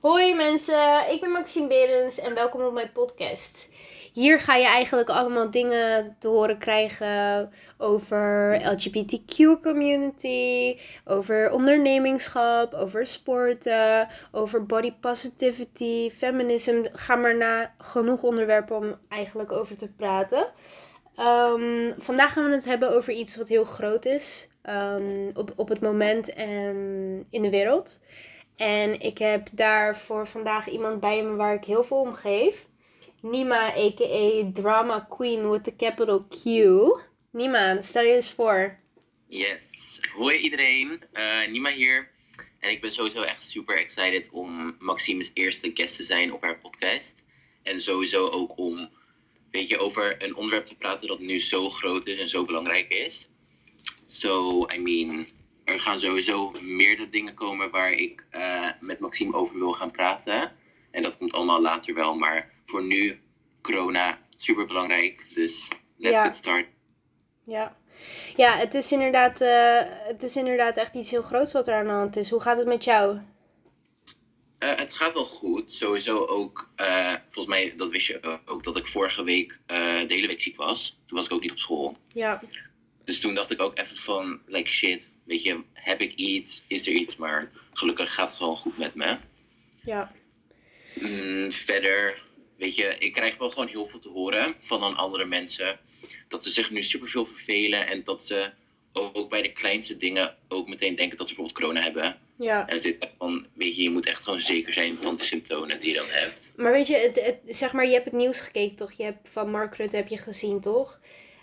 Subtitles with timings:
[0.00, 3.68] Hoi mensen, ik ben Maxime Berens en welkom op mijn podcast.
[4.12, 13.06] Hier ga je eigenlijk allemaal dingen te horen krijgen over LGBTQ community, over ondernemingschap, over
[13.06, 16.84] sporten, over body positivity, feminism.
[16.92, 20.46] Ga maar na genoeg onderwerpen om eigenlijk over te praten.
[21.16, 25.68] Ehm, vandaag gaan we het hebben over iets wat heel groot is um, op, op
[25.68, 28.00] het moment en in de wereld.
[28.56, 32.66] En ik heb daar voor vandaag iemand bij me waar ik heel veel om geef.
[33.20, 34.50] Nima, a.k.a.
[34.52, 36.44] Drama Queen with the capital Q.
[37.30, 38.76] Nima, stel je eens voor.
[39.28, 40.00] Yes.
[40.14, 42.10] Hoi iedereen, uh, Nima hier.
[42.60, 46.58] En ik ben sowieso echt super excited om Maxime's eerste guest te zijn op haar
[46.58, 47.22] podcast.
[47.62, 48.88] En sowieso ook om,
[49.50, 52.88] weet je, over een onderwerp te praten dat nu zo groot is en zo belangrijk
[52.88, 53.28] is.
[54.06, 55.26] So, I mean,
[55.66, 60.52] er gaan sowieso meerdere dingen komen waar ik uh, met Maxime over wil gaan praten.
[60.90, 62.14] En dat komt allemaal later wel.
[62.14, 63.20] Maar voor nu,
[63.62, 65.24] corona, super belangrijk.
[65.34, 66.24] Dus let's Ja.
[66.24, 66.66] get started.
[67.42, 67.76] Ja,
[68.36, 71.84] ja het, is inderdaad, eh, het is inderdaad echt iets heel groots wat er aan
[71.84, 72.30] de hand is.
[72.30, 73.18] Hoe gaat het met jou?
[74.58, 75.72] Eh, het gaat wel goed.
[75.72, 80.14] Sowieso ook, eh, volgens mij, dat wist je ook, dat ik vorige week eh, de
[80.14, 80.98] hele week ziek was.
[81.06, 81.96] Toen was ik ook niet op school.
[82.12, 82.40] Ja,
[83.06, 86.62] Dus toen dacht ik ook even van, like shit, weet je, heb ik iets?
[86.66, 87.16] Is er iets?
[87.16, 89.16] Maar gelukkig gaat het gewoon goed met me.
[89.84, 90.12] ja,
[91.00, 92.22] Mm, verder,
[92.56, 95.78] weet je, ik krijg wel gewoon heel veel te horen van dan andere mensen.
[96.28, 98.50] Dat ze zich nu superveel vervelen en dat ze
[98.92, 102.18] ook bij de kleinste dingen ook meteen denken dat ze bijvoorbeeld corona hebben.
[102.38, 102.60] ja.
[102.60, 105.22] En dan zit ik van, weet je, je moet echt gewoon zeker zijn van de
[105.22, 106.52] symptomen die je dan hebt.
[106.56, 108.92] Maar weet je, het, het, zeg maar, je hebt het nieuws gekeken toch?
[108.92, 111.00] Je hebt van Mark Rutte heb je gezien toch?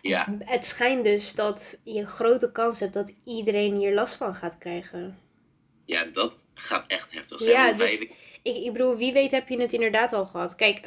[0.09, 4.33] Ja, Het schijnt dus dat je een grote kans hebt dat iedereen hier last van
[4.35, 5.17] gaat krijgen.
[5.85, 7.51] ja, dat gaat echt heftig zijn.
[7.51, 7.99] Ja, wij- dus
[8.43, 10.55] ik, ik bedoel, wie weet heb je het inderdaad al gehad.
[10.55, 10.81] Kijk,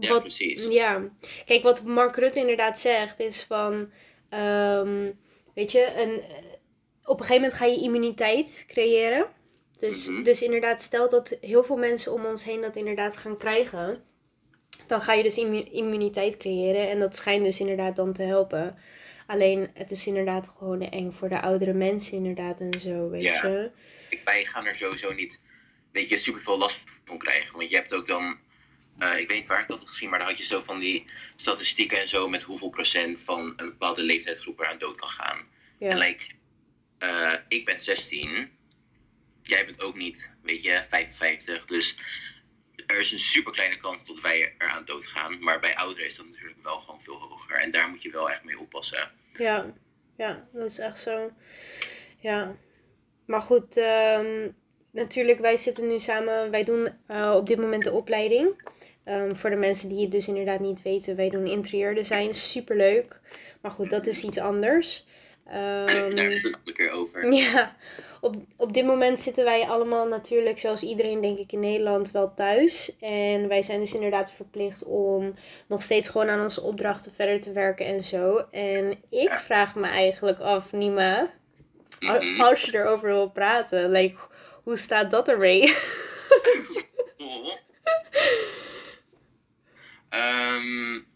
[0.00, 0.66] ja wat, precies.
[0.66, 1.02] Ja,
[1.44, 3.90] kijk, wat Mark Rutte inderdaad zegt is van,
[4.28, 5.10] ehm,
[5.54, 6.22] weet je, een,
[7.04, 9.26] op een gegeven moment ga je immuniteit creëren.
[9.78, 10.22] Dus, Mhm.
[10.22, 14.02] dus inderdaad, stel dat heel veel mensen om ons heen dat inderdaad gaan krijgen,
[14.86, 18.78] dan ga je dus immu- immuniteit creëren en dat schijnt dus inderdaad dan te helpen.
[19.26, 23.46] Alleen, het is inderdaad gewoon eng voor de oudere mensen inderdaad en zo, weet Ja.
[23.46, 23.70] je.
[24.24, 25.44] wij gaan er sowieso niet,
[25.92, 27.56] weet je, super veel last van krijgen.
[27.56, 28.38] Want je hebt ook dan,
[28.98, 30.78] eh, ik weet niet waar ik dat had gezien, maar dan had je zo van
[30.78, 31.04] die
[31.36, 35.38] statistieken en zo met hoeveel procent van een bepaalde leeftijdsgroep eraan dood kan gaan.
[35.78, 36.24] En Ja, like,
[36.98, 38.50] eh, ik ben 16,
[39.42, 41.64] jij bent ook niet, weet je, 55.
[41.64, 41.96] Dus
[42.86, 45.38] er is een super kleine kans dat wij eraan dood gaan.
[45.40, 47.56] Maar bij ouderen is dat natuurlijk wel gewoon veel hoger.
[47.56, 49.10] En daar moet je wel echt mee oppassen.
[49.32, 49.72] ja,
[50.16, 51.30] ja, dat is echt zo.
[52.20, 52.56] Ja.
[53.26, 54.48] Maar goed, ehm,
[54.90, 58.62] natuurlijk, wij zitten nu samen, wij doen eh, op dit moment de opleiding.
[59.04, 63.20] Ehm, voor de mensen die het dus inderdaad niet weten, wij doen interieurdesign, superleuk.
[63.60, 65.04] Maar goed, dat is iets anders.
[65.44, 67.32] Daar Ehm, is het een andere keer over.
[67.52, 67.76] ja,
[68.20, 72.34] op, op dit moment zitten wij allemaal natuurlijk, zoals iedereen denk ik in Nederland, wel
[72.34, 72.96] thuis.
[73.00, 75.34] En wij zijn dus inderdaad verplicht om
[75.66, 78.44] nog steeds gewoon aan onze opdrachten verder te werken en zo.
[78.50, 81.30] En ik vraag me eigenlijk af, Nima,
[82.00, 82.40] Mhm.
[82.40, 84.18] als je erover wil praten, like,
[84.62, 85.74] hoe staat dat ermee?
[87.18, 87.54] Oh.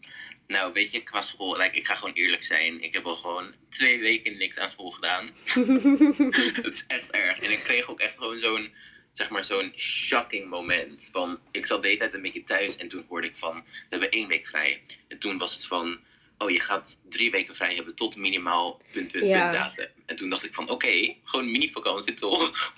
[0.51, 2.81] Nou, weet je, qua school, like, ik ga gewoon eerlijk zijn.
[2.81, 5.29] Ik heb al gewoon twee weken niks aan school gedaan.
[6.63, 7.39] Het is echt erg.
[7.39, 8.73] En ik kreeg ook echt gewoon zo'n,
[9.13, 11.09] zeg maar, zo'n shocking moment.
[11.11, 13.63] Van, ik zat de hele tijd een beetje thuis en toen hoorde ik van, we
[13.89, 14.81] hebben één week vrij.
[15.07, 15.99] En toen was het van,
[16.37, 19.39] oh, je gaat drie weken vrij hebben tot minimaal punt, punt, Ja.
[19.41, 19.87] punt datum.
[20.05, 22.73] En toen dacht ik van, oké, gewoon mini-vakantie toch?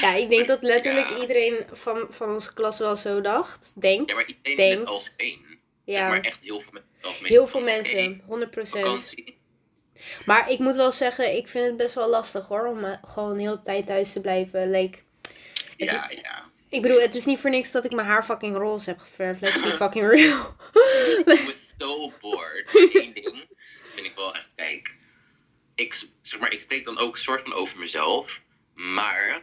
[0.00, 1.20] ja, ik denk dat letterlijk Ja.
[1.20, 4.10] iedereen van, van onze klas wel zo dacht, denkt.
[4.10, 4.78] Ja, maar iedereen in denkt.
[4.80, 5.47] het algemeen.
[5.88, 6.08] Zeg Ja.
[6.08, 7.26] maar echt heel veel mensen.
[7.26, 8.68] Heel veel mensen, oké, 100%.
[8.84, 9.36] vakantie.
[10.26, 13.38] Maar ik moet wel zeggen, ik vind het best wel lastig hoor, om eh, gewoon
[13.38, 14.70] heel de tijd thuis te blijven.
[14.70, 14.98] Like,
[15.76, 16.50] Ja, ja.
[16.68, 19.40] ik bedoel, het is niet voor niks dat ik mijn haar fucking roze heb geverfd.
[19.40, 20.54] Let's be fucking real.
[21.38, 22.68] Ik was zo bored.
[22.92, 23.46] Één ding
[23.92, 24.96] vind ik wel echt, kijk.
[25.74, 28.42] Ik, zeg maar, ik spreek dan ook soort van over mezelf.
[28.74, 29.42] Maar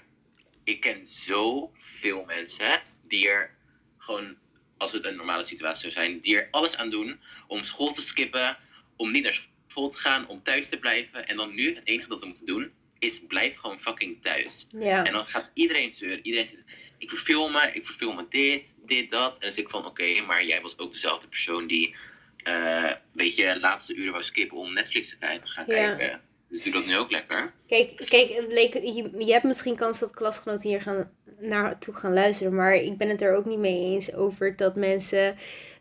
[0.64, 3.56] ik ken zoveel mensen die er
[3.98, 4.38] gewoon,
[4.86, 8.02] als het een normale situatie zou zijn, die er alles aan doen om school te
[8.02, 8.58] skippen,
[8.96, 11.28] om niet naar school te gaan, om thuis te blijven.
[11.28, 14.68] En dan nu, het enige dat we moeten doen, is blijf gewoon fucking thuis.
[14.70, 15.04] ja.
[15.04, 16.20] En dan gaat iedereen zeuren.
[16.26, 16.64] Iedereen zegt,
[16.98, 19.34] ik verveel me, ik verveel me dit, dit, dat.
[19.34, 21.96] En dan zit ik van, oké, maar jij was ook dezelfde persoon die,
[22.44, 26.22] eh, weet je, laatste uren wou skippen om Netflix te kijken, gaan kijken.
[26.50, 27.54] Dus doe dat nu ook lekker.
[27.68, 32.56] Kijk, kijk leek, je, je hebt misschien kans dat klasgenoten hier gaan naartoe gaan luisteren.
[32.56, 35.36] Maar ik ben het er ook niet mee eens over dat mensen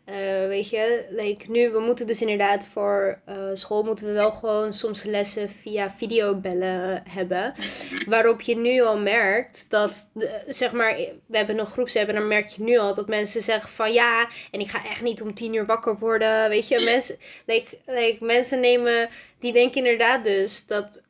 [0.09, 4.31] uh, weet je, like, nu, we moeten dus inderdaad voor uh, school moeten we wel
[4.31, 7.53] gewoon soms lessen via videobellen hebben.
[8.07, 12.47] Waarop je nu al merkt dat, de, zeg maar, we hebben nog groepshebben, dan merk
[12.47, 15.53] je nu al dat mensen zeggen van ja, en ik ga echt niet om tien
[15.53, 16.49] uur wakker worden.
[16.49, 19.09] Weet je, mensen, like, like, mensen nemen,
[19.39, 21.01] die denken inderdaad dus dat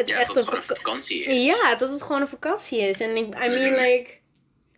[0.00, 1.44] het ja, echt dat een, vakantie is.
[1.44, 3.00] Ja, dat het gewoon een vakantie is.
[3.00, 4.18] En ik, I mean, like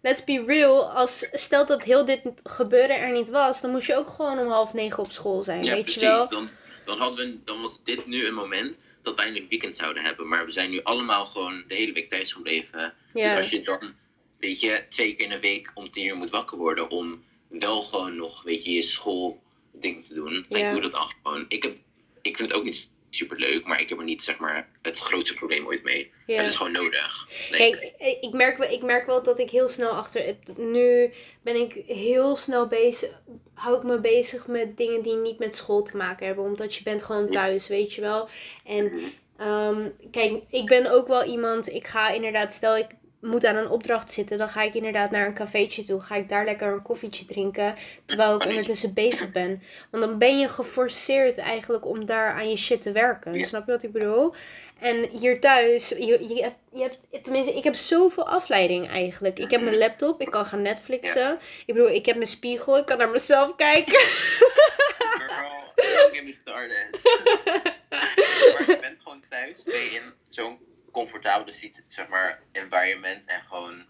[0.02, 3.96] let's be real, als stel dat heel dit gebeuren er niet was, dan moest je
[3.96, 6.02] ook gewoon om half negen op school zijn, ja, weet precies.
[6.02, 6.28] je wel?
[6.28, 6.48] Dan,
[6.84, 10.28] dan, hadden we, dan was dit nu een moment dat wij een weekend zouden hebben.
[10.28, 12.94] Maar we zijn nu allemaal gewoon de hele week thuis gebleven.
[13.12, 13.28] Ja.
[13.28, 13.94] Dus als je dan,
[14.38, 17.80] weet je, twee keer in de week om tien uur moet wakker worden om wel
[17.80, 20.46] gewoon nog, weet je, je schoolding te doen.
[20.48, 20.58] Ja.
[20.58, 21.44] Ik doe dat al gewoon.
[21.48, 21.76] Ik, heb,
[22.22, 24.98] ik vind het ook niet super leuk, maar ik heb er niet zeg maar het
[24.98, 26.12] grootste probleem ooit mee.
[26.26, 26.36] Ja.
[26.36, 27.28] Het is gewoon nodig.
[27.50, 30.58] Kijk, ik- ik merk, wel, ik merk wel dat ik heel snel achter het.
[30.58, 31.12] Nu
[31.42, 33.20] ben ik heel snel bezig.
[33.54, 36.44] Hou ik me bezig met dingen die niet met school te maken hebben.
[36.44, 38.28] Omdat je bent gewoon thuis, weet je wel.
[38.64, 39.04] En mhm.
[39.36, 41.72] ehm, kijk, ik ben ook wel iemand.
[41.72, 42.86] Ik ga inderdaad, stel ik
[43.22, 46.00] moet aan een opdracht zitten, dan ga ik inderdaad naar een cafeetje toe.
[46.00, 47.74] Ga ik daar lekker een koffietje drinken.
[48.04, 49.62] Terwijl ik ondertussen bezig ben.
[49.90, 53.34] Want dan ben je geforceerd eigenlijk om daar aan je shit te werken.
[53.34, 53.44] Ja.
[53.44, 54.34] Snap je wat ik bedoel?
[54.80, 59.38] En hier thuis, je, je, hebt, je hebt, tenminste, ik heb zoveel afleiding eigenlijk.
[59.38, 61.38] Ik heb mijn laptop, ik kan gaan Netflixen.
[61.66, 64.00] Ik bedoel, ik heb mijn spiegel, ik kan naar mezelf kijken.
[65.18, 66.98] Girl, don't get me started.
[68.52, 70.58] maar je bent gewoon thuis, ben je in zo'n
[70.92, 73.84] comfortabele sit- zeg maar, environment en gewoon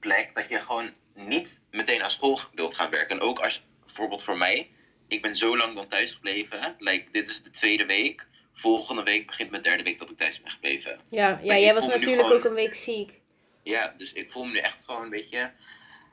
[0.00, 3.16] plek dat je gewoon niet meteen aan school wilt gaan werken.
[3.16, 4.70] En ook als, bijvoorbeeld voor mij,
[5.08, 6.74] ik ben zo lang dan thuis gebleven.
[6.78, 8.26] Like, dit is de tweede week.
[8.52, 11.00] Volgende week begint mijn derde week dat ik thuis ben gebleven.
[11.10, 13.20] Ja, ja jij was natuurlijk gewoon- ook een week ziek.
[13.62, 15.52] Ja, dus ik voel me nu echt gewoon een beetje.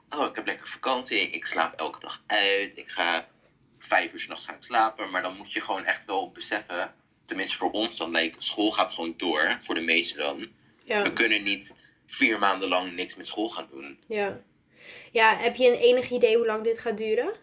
[0.10, 1.30] Oh, ik heb lekker vakantie.
[1.30, 2.78] Ik slaap elke dag uit.
[2.78, 3.28] Ik ga
[3.80, 5.10] vijf uur s'nachts gaan slapen.
[5.10, 6.96] Maar dan moet je gewoon echt wel beseffen.
[7.26, 8.12] Tenminste voor ons dan.
[8.12, 9.58] Like, school gaat gewoon door.
[9.62, 10.48] Voor de meesten dan.
[10.84, 11.76] Ja, We kunnen niet
[12.06, 14.00] vier maanden lang niks met school gaan doen.
[14.08, 14.42] ja.
[15.12, 17.34] Ja, heb je een enig idee hoe lang dit gaat duren?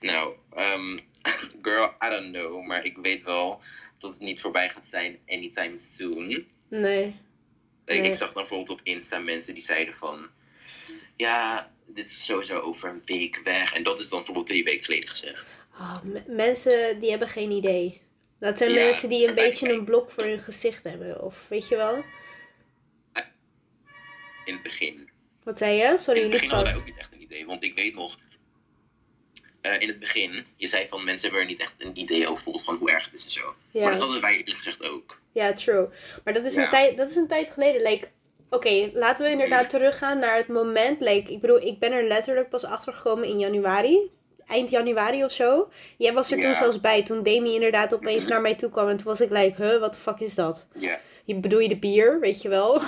[0.00, 0.96] Nou, ehm,
[1.62, 2.66] girl, I don't know.
[2.66, 3.60] Maar ik weet wel
[3.98, 6.46] dat het niet voorbij gaat zijn anytime soon.
[6.68, 7.04] Nee.
[7.06, 7.14] Ik,
[8.00, 8.02] Nee.
[8.02, 10.28] ik zag dan bijvoorbeeld op Insta mensen die zeiden van...
[11.16, 13.72] Ja, dit is sowieso over een week weg.
[13.74, 15.58] En dat is dan bijvoorbeeld drie weken geleden gezegd.
[15.74, 18.01] Oh, me- mensen die hebben geen idee.
[18.42, 21.22] Dat zijn Ja, mensen die een beetje een blok voor hun gezicht hebben.
[21.22, 22.04] Of weet je wel?
[24.44, 25.10] In het begin.
[25.42, 25.98] Wat zei je?
[25.98, 27.46] Sorry, in het begin hadden wij ook niet echt een idee.
[27.46, 28.18] Want ik weet nog...
[29.60, 32.34] eh, in het begin, je zei van mensen hebben er niet echt een idee over
[32.34, 33.54] bijvoorbeeld van hoe erg het is en zo.
[33.72, 35.20] Maar dat hadden wij eerlijk gezegd ook.
[35.32, 35.88] ja true.
[36.24, 37.82] Maar dat is, een, tijd, dat is een tijd geleden.
[37.82, 38.08] Like,
[38.50, 41.00] Oké, laten we inderdaad teruggaan naar het moment.
[41.00, 44.10] Like, ik bedoel, ik ben er letterlijk pas achter gekomen in januari.
[44.52, 45.68] Eind januari of zo.
[45.96, 47.02] Jij was er toen zelfs bij.
[47.02, 48.88] Toen Demi inderdaad opeens naar mij toe kwam.
[48.88, 50.66] En toen was ik like, huh, wat de fuck is dat?
[50.72, 51.00] Ja.
[51.24, 52.72] Je, bedoel je de bier, weet je wel?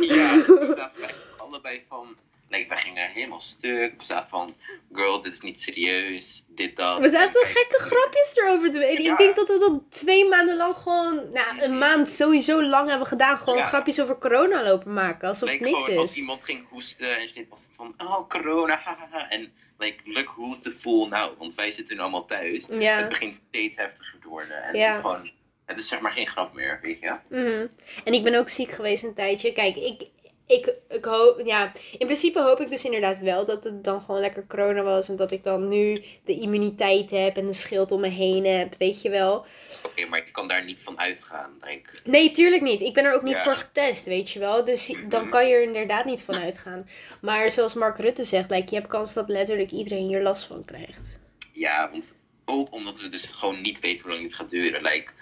[0.00, 2.16] ja, we zaten allebei van...
[2.52, 3.94] Like, wij gingen helemaal stuk.
[3.96, 4.54] We zaten van...
[4.92, 6.44] Girl, dit is niet serieus.
[6.48, 6.98] Dit, dat.
[6.98, 8.78] We zaten gekke grapjes erover te.
[8.78, 9.10] Ja.
[9.12, 13.06] Ik denk dat we dat twee maanden lang gewoon, nou, een maand sowieso lang hebben
[13.06, 13.36] gedaan.
[13.38, 13.64] Gewoon Ja.
[13.66, 15.28] grapjes over corona lopen maken.
[15.28, 16.16] Alsof Like, het niks gewoon, Als is.
[16.16, 17.94] iemand ging hoesten en shit, was het van...
[17.98, 19.28] Oh, corona, hahaha.
[19.30, 21.38] En, like, look who's the fool now.
[21.38, 22.66] Want wij zitten nu allemaal thuis.
[22.66, 23.08] Het Ja.
[23.08, 24.62] begint steeds heftiger te worden.
[24.62, 24.84] En Ja.
[24.86, 25.30] het is gewoon...
[25.66, 27.14] Het is zeg maar geen grap meer, weet je?
[27.28, 27.66] Mhm.
[28.04, 29.52] En ik ben ook ziek geweest een tijdje.
[29.52, 30.02] Kijk, ik,
[30.46, 34.20] ik, ik hoop, ja, in principe hoop ik dus inderdaad wel dat het dan gewoon
[34.20, 35.08] lekker corona was.
[35.08, 38.74] En dat ik dan nu de immuniteit heb en de schild om me heen heb,
[38.78, 39.46] weet je wel.
[39.82, 41.50] Oké, maar ik kan daar niet van uitgaan.
[41.60, 42.80] Like, Nee, tuurlijk niet.
[42.80, 43.42] Ik ben er ook niet Ja.
[43.42, 44.64] voor getest, weet je wel.
[44.64, 46.88] Dus dan kan je er inderdaad niet van uitgaan.
[47.20, 50.64] Maar zoals Mark Rutte zegt, like, je hebt kans dat letterlijk iedereen hier last van
[50.64, 51.20] krijgt.
[51.52, 54.82] ja, want ook omdat we dus gewoon niet weten hoe lang dit gaat duren.
[54.82, 55.12] Like,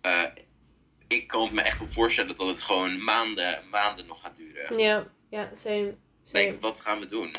[0.00, 0.22] eh,
[1.12, 4.78] ik kan me echt wel voorstellen dat het gewoon maanden, maanden nog gaat duren.
[4.78, 5.94] Ja, ja, same.
[6.22, 6.44] same.
[6.44, 7.34] Like, wat gaan we doen?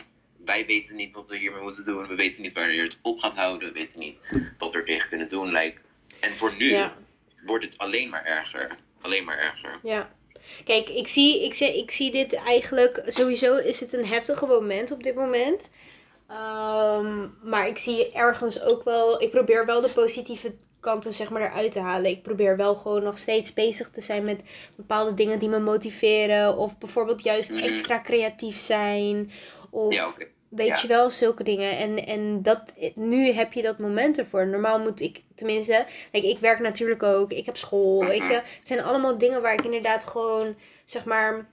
[0.46, 2.08] Wij weten niet wat we hiermee moeten doen.
[2.08, 3.68] We weten niet wanneer het op gaat houden.
[3.68, 4.18] We weten niet
[4.58, 5.52] wat we er tegen kunnen doen.
[5.52, 5.78] Like,
[6.20, 6.96] en voor nu Ja.
[7.46, 8.78] wordt het alleen maar erger.
[9.02, 9.80] Alleen maar erger.
[9.84, 10.12] Ja.
[10.64, 13.02] Kijk, ik zie, ik, zie, ik zie dit eigenlijk...
[13.08, 15.70] Sowieso is het een heftige moment op dit moment.
[16.28, 19.22] Ehm, maar ik zie ergens ook wel...
[19.22, 22.10] Ik probeer wel de positieve kanten zeg maar eruit te halen.
[22.12, 24.44] Ik probeer wel gewoon nog steeds bezig te zijn met
[24.76, 26.58] bepaalde dingen die me motiveren.
[26.58, 27.64] Of bijvoorbeeld juist Mhm.
[27.64, 29.32] extra creatief zijn.
[29.70, 30.12] Of Ja,
[30.50, 30.78] weet Ja.
[30.82, 31.78] je wel, zulke dingen.
[31.78, 34.48] En, en dat, nu heb je dat moment ervoor.
[34.48, 37.32] Normaal moet ik, tenminste, like, ik werk natuurlijk ook.
[37.32, 38.34] Ik heb school, weet je.
[38.34, 41.50] Het zijn allemaal dingen waar ik inderdaad gewoon, zeg maar,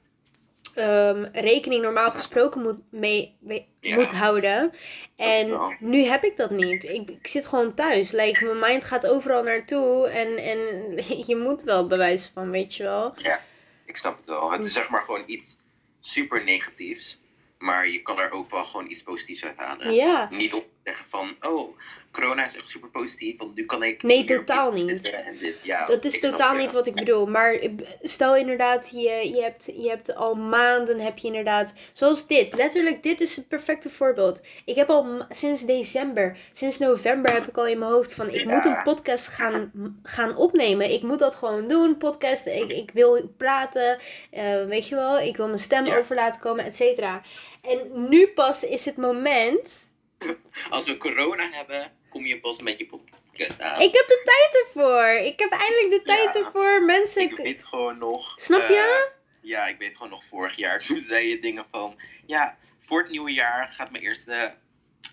[0.80, 3.36] ehm, rekening normaal gesproken moet, mee,
[3.80, 4.72] moet houden.
[5.16, 6.84] En nu heb ik dat niet.
[6.84, 8.10] Ik, ik zit gewoon thuis.
[8.12, 10.08] Like, mijn mind gaat overal naartoe.
[10.08, 10.58] En, en
[11.28, 13.14] je moet wel bewijs van, weet je wel.
[13.16, 13.40] Ja,
[13.84, 14.52] ik snap het wel.
[14.52, 15.58] Het is zeg maar gewoon iets
[16.00, 17.20] super negatiefs.
[17.58, 19.92] Maar je kan er ook wel gewoon iets positiefs uit halen.
[19.92, 20.28] Ja.
[20.30, 21.78] Niet op zeggen van, oh,
[22.12, 24.02] corona is echt super positief, want nu kan ik...
[24.02, 25.02] Nee, totaal niet.
[25.40, 25.58] dit.
[25.62, 27.26] Ja, Dat is totaal niet wat ik bedoel.
[27.26, 27.58] Maar
[28.02, 31.74] stel inderdaad, je, je, hebt, je hebt al maanden, heb je inderdaad...
[31.92, 32.54] Zoals dit.
[32.56, 34.42] Letterlijk, dit is het perfecte voorbeeld.
[34.64, 38.28] Ik heb al sinds december, sinds november heb ik al in mijn hoofd van...
[38.28, 38.54] Ik Ja.
[38.54, 40.90] moet een podcast gaan, gaan opnemen.
[40.90, 42.46] Ik moet dat gewoon doen, podcast.
[42.46, 43.98] Ik, ik wil praten,
[44.30, 45.18] eh, weet je wel.
[45.20, 45.98] Ik wil mijn stem Ja.
[45.98, 47.22] over laten komen, et cetera.
[47.62, 49.88] En nu pas is het moment...
[50.70, 53.80] Als we corona hebben, kom je pas met je podcast aan.
[53.80, 55.06] Ik heb de tijd ervoor.
[55.08, 56.40] Ik heb eindelijk de tijd Ja.
[56.40, 56.82] ervoor.
[56.84, 57.22] Mensen...
[57.22, 58.32] Ik weet gewoon nog...
[58.36, 59.08] Snap je?
[59.10, 60.80] eh, ja, ik weet gewoon nog vorig jaar.
[60.86, 61.96] Toen zei je dingen van...
[62.26, 64.54] Ja, voor het nieuwe jaar gaat mijn eerste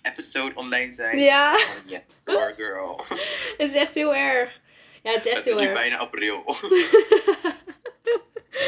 [0.01, 1.17] episode online zijn.
[1.17, 1.59] Ja.
[1.85, 3.05] Ja, poor girl.
[3.57, 4.59] Het is echt heel erg.
[5.03, 5.79] Ja, het is echt Het is heel nu erg.
[5.79, 6.43] bijna april.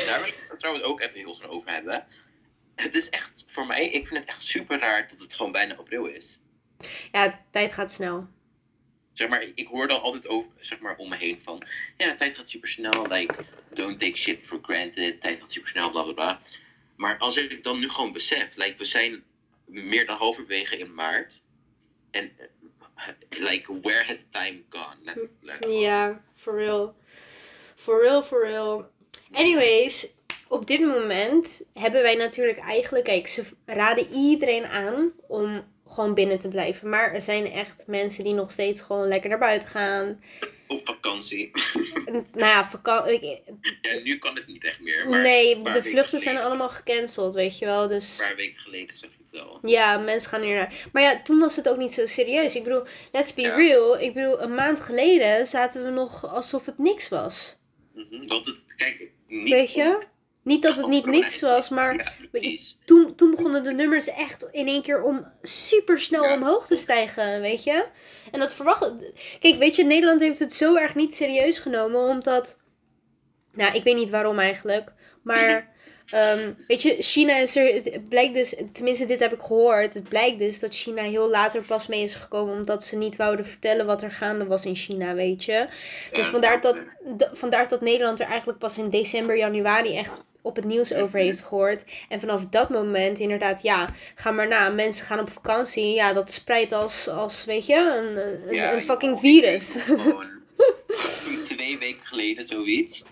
[0.05, 2.07] Daar wil ik het trouwens ook even heel snel over hebben.
[2.75, 5.75] Het is echt, voor mij, ik vind het echt super raar dat het gewoon bijna
[5.75, 6.39] april is.
[7.11, 8.27] Ja, tijd gaat snel.
[9.13, 11.63] Zeg maar, ik hoor dan altijd over, zeg maar, om me heen van...
[11.97, 13.07] Ja, de tijd gaat super snel.
[13.07, 13.43] Like,
[13.73, 15.21] don't take shit for granted.
[15.21, 16.39] Tijd gaat super snel, bla bla bla.
[16.95, 18.55] Maar als ik dan nu gewoon besef...
[18.55, 19.23] Like, we zijn
[19.65, 21.41] meer dan halverwege in maart.
[22.11, 22.31] En,
[22.95, 24.95] eh, like, where has time gone?
[25.03, 25.65] Letterlijk.
[25.65, 26.95] Ja, for real.
[27.75, 28.91] For real, for real.
[29.31, 30.13] Anyways,
[30.49, 33.05] op dit moment hebben wij natuurlijk eigenlijk...
[33.05, 36.89] Kijk, ze raden iedereen aan om gewoon binnen te blijven.
[36.89, 40.23] Maar er zijn echt mensen die nog steeds gewoon lekker naar buiten gaan.
[40.67, 41.51] Op vakantie.
[42.05, 43.43] Nou ja, vakantie...
[43.81, 45.09] Ja, nu kan het niet echt meer.
[45.09, 47.83] Maar Nee, een de vluchten zijn allemaal gecanceld, weet je wel.
[47.83, 48.15] Een Dus...
[48.17, 49.59] paar weken geleden zag je het wel.
[49.61, 50.73] Ja, mensen gaan hier naar.
[50.93, 52.55] Maar ja, toen was het ook niet zo serieus.
[52.55, 53.55] Ik bedoel, let's be Ja.
[53.55, 53.99] real.
[53.99, 57.57] Ik bedoel, een maand geleden zaten we nog alsof het niks was.
[57.93, 60.03] Mhm, Want het, kijk, niet Weet je?
[60.49, 64.67] Niet dat het niet niks was, maar Ja, toen, toen begonnen de nummers echt in
[64.67, 66.33] één keer om super snel Ja.
[66.35, 67.85] omhoog te stijgen, weet je?
[68.31, 68.91] En dat verwacht.
[69.39, 72.59] Kijk, weet je, Nederland heeft het zo erg niet serieus genomen, omdat.
[73.53, 74.91] Nou, ik weet niet waarom eigenlijk.
[75.23, 75.67] Maar.
[76.09, 77.73] ehm, weet je, China is er.
[77.73, 78.55] Het blijkt dus.
[78.71, 79.93] Tenminste, dit heb ik gehoord.
[79.93, 82.55] Het blijkt dus dat China heel later pas mee is gekomen.
[82.55, 85.67] Omdat ze niet wouden vertellen wat er gaande was in China, weet je.
[86.11, 86.87] Dus vandaar dat,
[87.33, 91.41] vandaar dat Nederland er eigenlijk pas in december, januari echt op het nieuws over heeft
[91.41, 91.85] gehoord.
[92.09, 94.69] En vanaf dat moment inderdaad, ja, ga maar na.
[94.69, 95.93] Mensen gaan op vakantie.
[95.93, 99.75] Ja, dat spreidt als, als weet je, een, een, Ja, een fucking virus.
[99.79, 100.27] Gewoon,
[101.43, 103.03] twee weken geleden zoiets.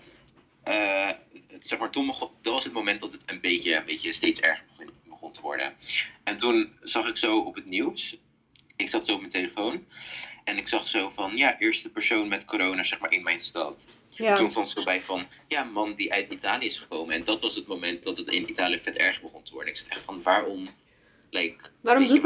[0.62, 2.06] eh, het- zeg maar, toen
[2.42, 5.40] dat was het moment dat het een beetje, een beetje steeds erger begon, begon te
[5.40, 5.74] worden.
[6.24, 8.16] En toen zag ik zo op het nieuws.
[8.76, 9.84] Ik zat zo op mijn telefoon.
[10.44, 13.84] En ik zag zo van, ja, eerste persoon met corona, zeg maar, in mijn stad.
[14.18, 17.14] Ja, Toen stond ze erbij van, ja, man die uit Italië is gekomen.
[17.14, 19.72] En dat was het moment dat het in Italië vet erg begon te worden.
[19.72, 20.68] Ik zat echt van, waarom,
[21.30, 21.64] like...
[21.80, 22.22] waarom je, doet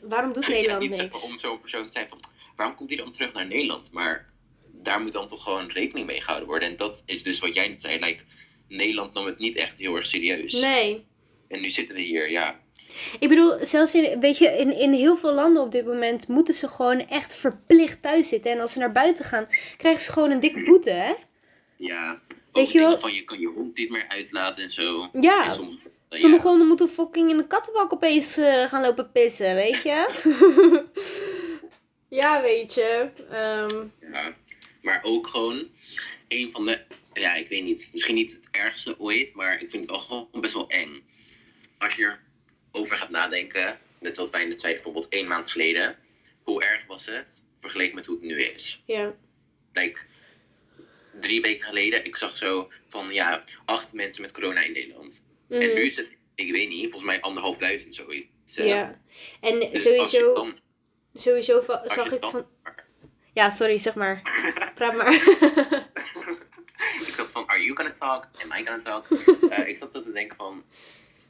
[0.00, 1.22] waarom doet Ja, Nederland niet zeg niks?
[1.22, 2.20] om zo'n persoon te zijn van,
[2.56, 3.92] waarom komt hij dan terug naar Nederland?
[3.92, 4.32] Maar
[4.72, 6.68] daar moet dan toch gewoon rekening mee gehouden worden.
[6.68, 8.24] En dat is dus wat jij net zei, like,
[8.68, 10.52] Nederland nam het niet echt heel erg serieus.
[10.52, 11.06] Nee.
[11.48, 12.60] En nu zitten we hier, ja.
[13.20, 16.54] Ik bedoel, zelfs in, weet je, in, in heel veel landen op dit moment moeten
[16.54, 18.52] ze gewoon echt verplicht thuis zitten.
[18.52, 19.46] En als ze naar buiten gaan,
[19.76, 21.12] krijgen ze gewoon een dikke boete, hè?
[21.76, 22.20] Ja,
[22.52, 25.08] Weet je wel- van je kan je hond niet meer uitlaten en zo.
[25.20, 29.82] Ja, En sommige, honden moeten fucking in een kattenbak opeens eh, gaan lopen pissen, weet
[29.82, 30.08] je?
[32.08, 33.08] ja, weet je.
[33.30, 34.34] Ehm, Ja,
[34.82, 35.66] maar ook gewoon
[36.28, 36.80] een van de,
[37.12, 40.28] ja, ik weet niet, misschien niet het ergste ooit, maar ik vind het wel gewoon
[40.40, 41.02] best wel eng.
[41.78, 42.12] Als je
[42.74, 45.96] erover gaat nadenken, net zoals wij net zeiden, bijvoorbeeld één maand geleden,
[46.42, 48.82] hoe erg was het vergeleken met hoe het nu is?
[48.86, 49.14] ja.
[49.72, 50.00] Like,
[51.20, 55.24] drie weken geleden, ik zag zo van, ja, acht mensen met corona in Nederland.
[55.48, 55.74] En Mhm.
[55.74, 58.28] nu is het, ik weet niet, volgens mij anderhalfduizend zoiets.
[58.56, 58.62] hè?
[58.64, 59.00] Ja.
[59.40, 60.58] En Dus sowieso, dan,
[61.14, 62.46] sowieso zag ik dan- van...
[63.32, 64.22] Ja, sorry, zeg maar.
[64.74, 65.12] Praat maar.
[67.00, 68.28] ik zat van, are you gonna talk?
[68.42, 69.06] Am I gonna talk?
[69.50, 70.64] Eh, ik zat zo te denken van,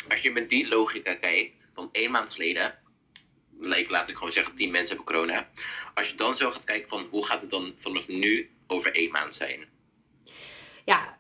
[0.09, 2.79] als je met die logica kijkt, van één maand geleden,
[3.61, 5.49] like, laat ik gewoon zeggen, tien mensen hebben corona.
[5.95, 9.11] Als je dan zo gaat kijken van, hoe gaat het dan vanaf nu over één
[9.11, 9.65] maand zijn?
[10.85, 11.17] ja,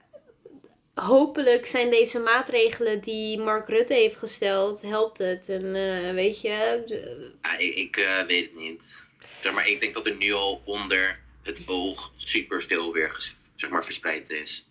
[0.95, 5.49] hopelijk zijn deze maatregelen die Mark Rutte heeft gesteld, helpt het.
[5.49, 9.09] En eh, weet je, de- Ja, ik ik eh, weet het niet.
[9.41, 13.71] Zeg maar, ik denk dat er nu al onder het oog super veel weer zeg
[13.71, 14.69] maar, verspreid is.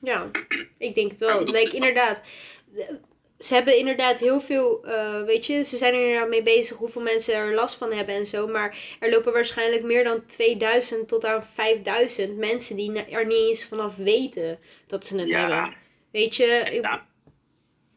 [0.00, 0.30] ja,
[0.78, 1.38] ik denk het wel.
[1.44, 2.22] Like, dus- inderdaad.
[3.42, 7.02] Ze hebben inderdaad heel veel, eh, weet je, ze zijn er inderdaad mee bezig hoeveel
[7.02, 8.46] mensen er last van hebben en zo.
[8.46, 13.64] Maar er lopen waarschijnlijk meer dan 2000 tot aan 5000 mensen die er niet eens
[13.66, 15.40] vanaf weten dat ze het Ja.
[15.40, 15.74] hebben.
[16.12, 17.06] Weet je, ik- Ja.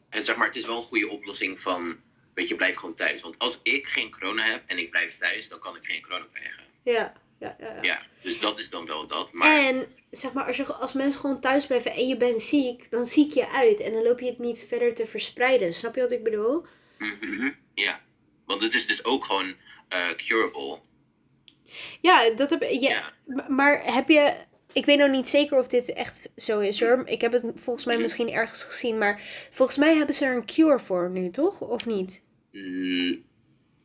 [0.10, 2.00] En zeg maar, het is wel een goede oplossing van,
[2.34, 3.22] weet je, blijf gewoon thuis.
[3.22, 6.25] Want als ik geen corona heb en ik blijf thuis, dan kan ik geen corona
[6.34, 6.64] krijgen.
[6.84, 7.77] ja, ja, ja.
[7.82, 8.01] ja.
[8.22, 9.34] Dus dat is dan wel dat.
[9.34, 12.92] Maar En zeg maar, als, je, als mensen gewoon thuis blijven en je bent ziek,
[12.92, 13.80] dan ziek je uit.
[13.80, 15.74] En dan loop je het niet verder te verspreiden.
[15.74, 16.65] Snap je wat ik bedoel?
[17.00, 18.01] Mhm, ja,
[18.46, 19.54] want het is dus ook gewoon
[19.89, 20.80] eh, curable.
[22.01, 23.13] Ja, dat heb Ja.
[23.25, 24.36] m- Maar heb je.
[24.74, 27.01] Ik weet nou niet zeker of dit echt zo is hoor.
[27.06, 28.04] Ik heb het volgens mij Mhm.
[28.04, 28.98] misschien ergens gezien.
[28.98, 31.62] Maar volgens mij hebben ze er een cure voor nu, toch?
[31.62, 32.22] Of niet?
[32.51, 33.24] Mm,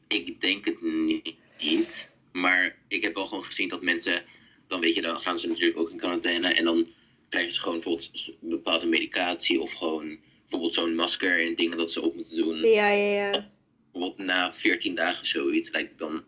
[0.08, 2.10] ik denk het niet.
[2.32, 4.22] Maar ik heb wel gewoon gezien dat mensen,
[4.66, 6.54] dan weet je, dan gaan ze natuurlijk ook in quarantaine.
[6.54, 6.86] En dan
[7.28, 12.02] krijgen ze gewoon bijvoorbeeld bepaalde medicatie of gewoon bijvoorbeeld zo'n masker en dingen dat ze
[12.02, 12.56] op moeten doen.
[12.56, 13.50] Ja, ja, ja.
[13.92, 16.24] bijvoorbeeld na 14 dagen zoiets, like, dan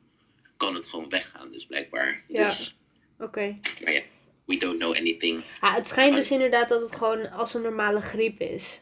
[0.57, 2.25] kan het gewoon weggaan, dus blijkbaar.
[2.29, 2.49] Ja.
[2.49, 2.77] Dus,
[3.19, 3.59] Oké.
[3.83, 4.01] maar ja,
[4.45, 5.43] we don't know anything.
[5.61, 8.81] Ja, het schijnt dus inderdaad dat het gewoon als een normale griep is.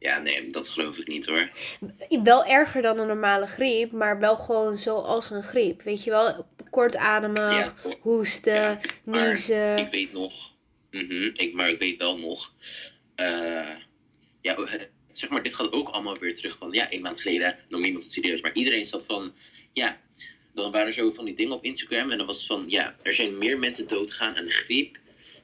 [0.00, 1.50] Ja, nee, dat geloof ik niet hoor.
[2.22, 5.82] Wel erger dan een normale griep, maar wel gewoon zoals een griep.
[5.82, 6.46] Weet je wel?
[6.70, 9.76] Kortademig, Ja, hoesten, Ja, niezen.
[9.76, 10.52] ik weet nog,
[10.90, 12.52] mhm, ik, maar ik weet wel nog,
[13.14, 13.26] eh,
[14.40, 14.80] ja, eh,
[15.12, 18.04] zeg maar, dit gaat ook allemaal weer terug van, ja, een maand geleden nam niemand
[18.04, 19.32] het serieus, maar iedereen zat van,
[19.72, 20.00] ja,
[20.54, 22.96] dan waren er zo van die dingen op Instagram en dan was het van, ja,
[23.02, 24.98] er zijn meer mensen doodgegaan aan de griep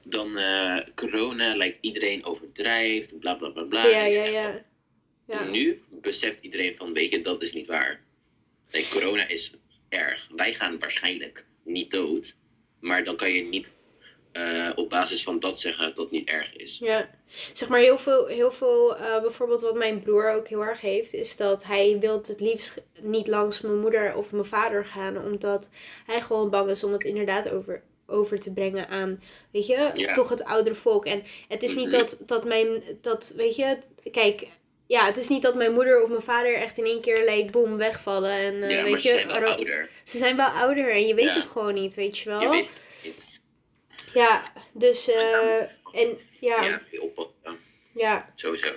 [0.08, 3.86] dan eh, corona, lijkt iedereen overdrijft, bla bla bla bla.
[3.86, 4.64] Ja, ja, ja.
[5.26, 5.44] Ja.
[5.44, 8.04] Nu beseft iedereen van, weet je, dat is niet waar.
[8.72, 9.52] Nee, corona is
[9.88, 10.28] erg.
[10.36, 12.36] Wij gaan waarschijnlijk niet dood.
[12.80, 13.76] Maar dan kan je niet
[14.32, 16.78] eh, op basis van dat zeggen dat het niet erg is.
[16.78, 17.10] Ja,
[17.52, 21.14] zeg maar heel veel, heel veel eh, bijvoorbeeld wat mijn broer ook heel erg heeft,
[21.14, 25.70] is dat hij wil het liefst niet langs mijn moeder of mijn vader gaan, omdat
[26.06, 30.28] hij gewoon bang is om het inderdaad over, over te brengen aan, weet je, toch
[30.28, 31.04] het oudere volk.
[31.06, 31.97] En het is niet Mhm.
[31.99, 33.78] dat, dat mijn, dat, weet je,
[34.10, 34.47] kijk,
[34.86, 37.50] ja, het is niet dat mijn moeder of mijn vader echt in één keer, like,
[37.50, 38.30] boom, wegvallen.
[38.30, 39.90] En, eh, ja, weet maar ze je, zijn wel ouder.
[40.04, 41.34] ze zijn wel ouder en je weet Ja.
[41.34, 42.40] het gewoon niet, weet je wel.
[42.40, 43.28] Je weet het niet.
[44.14, 44.42] Ja,
[44.73, 45.60] dus, eh,
[45.92, 46.82] en ja, Ja, ja.
[46.90, 47.58] je oppassen.
[47.95, 48.32] ja.
[48.34, 48.71] Sowieso.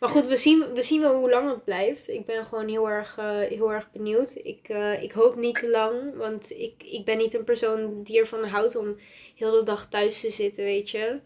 [0.00, 2.08] Maar goed, we zien, we zien wel hoe lang het blijft.
[2.08, 4.34] Ik ben gewoon heel erg, eh, heel erg benieuwd.
[4.42, 8.18] Ik, eh, ik hoop niet te lang, want ik, ik ben niet een persoon die
[8.18, 8.98] ervan houdt om
[9.34, 11.20] heel de dag thuis te zitten, weet je.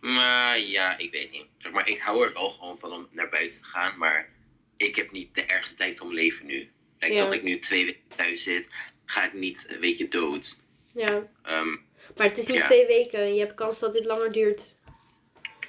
[0.00, 1.46] Maar ja, ik weet niet.
[1.58, 3.98] Zeg maar, ik hou er wel gewoon van om naar buiten te gaan.
[3.98, 4.28] Maar
[4.76, 6.70] ik heb niet de ergste tijd van mijn leven nu.
[6.98, 7.16] Ja.
[7.16, 8.68] Dat ik nu twee weken thuis zit,
[9.04, 10.58] ga ik niet, weet je, dood.
[10.94, 11.68] Ja, Ehm,
[12.16, 12.64] maar het is niet Ja.
[12.64, 13.34] twee weken.
[13.34, 14.76] Je hebt kans dat dit langer duurt.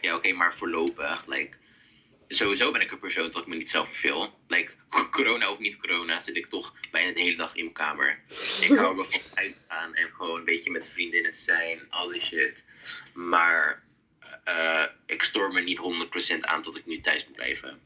[0.02, 1.58] Ja, oké, maar voorlopig, like,
[2.36, 4.40] sowieso ben ik een persoon dat ik me niet zelf verveel.
[4.48, 4.74] Like,
[5.12, 8.20] corona of niet corona, zit ik toch bijna de hele dag in mijn kamer.
[8.62, 12.66] Ik hou wel van uitgaan en gewoon een beetje met vriendinnen zijn, alle shit.
[13.14, 13.84] Maar
[14.44, 15.82] eh, ik stoor me niet
[16.36, 17.80] 100% aan dat ik nu thuis moet blijven.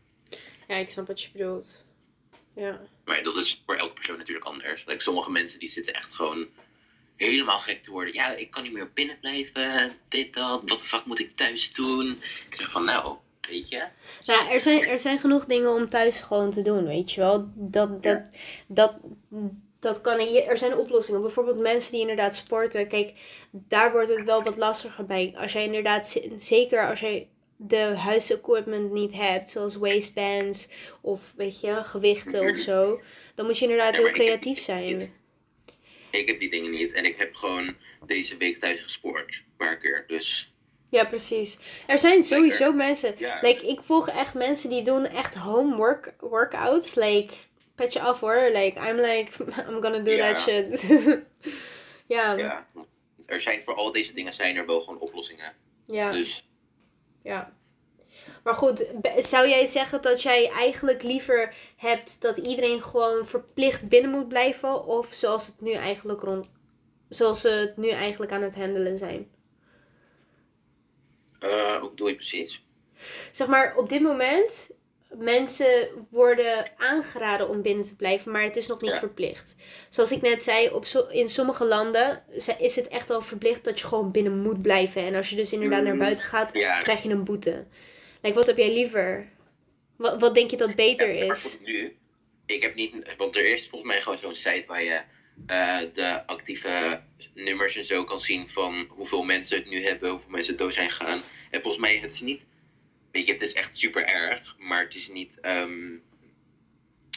[0.67, 1.83] Ja, ik snap wat je bedoelt.
[2.55, 2.81] Ja.
[3.05, 4.85] Maar dat is voor elke persoon natuurlijk anders.
[4.85, 6.47] Like, sommige mensen die zitten echt gewoon
[7.15, 8.13] helemaal gek te worden.
[8.13, 10.61] Ja, ik kan niet meer binnen blijven, dit, dat.
[10.65, 12.21] Wat de fuck moet ik thuis doen?
[12.49, 13.17] Ik zeg van, nou,
[13.49, 13.83] weet je...
[14.25, 17.49] Nou, er zijn, er zijn genoeg dingen om thuis gewoon te doen, weet je wel.
[17.55, 18.29] Dat, dat,
[18.67, 18.95] dat,
[19.79, 21.21] dat kan, er zijn oplossingen.
[21.21, 22.87] Bijvoorbeeld mensen die inderdaad sporten.
[22.87, 23.13] Kijk,
[23.51, 25.33] daar wordt het wel wat lastiger bij.
[25.37, 27.27] Als jij inderdaad, zeker als jij
[27.57, 30.69] de huisequipment niet hebt, zoals waistbands
[31.01, 33.01] of weet je, gewichten of zo.
[33.35, 34.97] Dan moet je inderdaad Ja, heel creatief zijn.
[34.97, 35.23] niet.
[36.11, 36.93] Ik heb die dingen niet.
[36.93, 39.33] En ik heb gewoon deze week thuis gesport.
[39.35, 40.03] Een paar keer.
[40.07, 40.53] Dus
[40.95, 41.57] Ja, precies.
[41.87, 43.15] Er zijn sowieso mensen.
[43.17, 43.39] Ja.
[43.41, 46.95] Like, ik volg echt mensen die doen echt home work, workouts.
[46.95, 47.33] Like,
[47.75, 48.49] pet je af hoor.
[48.53, 49.31] Like, I'm like,
[49.69, 50.31] I'm gonna do Ja.
[50.31, 50.81] that shit.
[50.81, 51.23] ja,
[52.07, 52.33] ja.
[52.37, 52.65] ja.
[53.25, 55.53] Er zijn voor al deze dingen zijn er wel gewoon oplossingen.
[55.85, 56.47] Ja, Dus
[58.43, 58.85] Maar goed,
[59.17, 64.85] zou jij zeggen dat jij eigenlijk liever hebt dat iedereen gewoon verplicht binnen moet blijven?
[64.85, 66.51] Of zoals het nu eigenlijk rond.
[67.09, 69.29] Zoals ze het nu eigenlijk aan het handelen zijn?
[71.49, 72.63] Eh hoe doe je precies?
[73.31, 74.71] zeg maar, op dit moment,
[75.09, 78.99] mensen worden aangeraden om binnen te blijven, maar het is nog niet Ja.
[78.99, 79.55] verplicht.
[79.89, 82.23] Zoals ik net zei, op zo, in sommige landen
[82.59, 85.01] is het echt al verplicht dat je gewoon binnen moet blijven.
[85.05, 86.79] En als je dus inderdaad naar Mm, buiten gaat, ja.
[86.79, 87.65] krijg je een boete.
[88.21, 89.29] Like, wat heb jij liever?
[89.95, 91.59] Wat, wat denk je dat beter Ja, is?
[91.63, 91.97] nu,
[92.45, 95.01] ik heb niet, want er is volgens mij gewoon zo'n site waar je
[95.45, 97.01] eh, de actieve
[97.33, 100.91] nummers en zo kan zien van hoeveel mensen het nu hebben, hoeveel mensen dood zijn
[100.91, 101.21] gegaan.
[101.51, 102.45] En volgens mij, het is niet
[103.11, 105.97] weet je, het is echt super erg, maar het is niet ehm,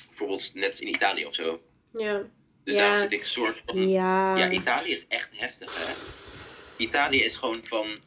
[0.07, 1.62] bijvoorbeeld net in Italië of zo.
[1.92, 2.22] Ja.
[2.64, 2.81] Dus Ja.
[2.81, 3.88] daarom zit ik soort van.
[3.88, 4.37] Ja.
[4.37, 5.92] Ja, Italië is echt heftig, hè?
[6.83, 7.98] Italië is gewoon van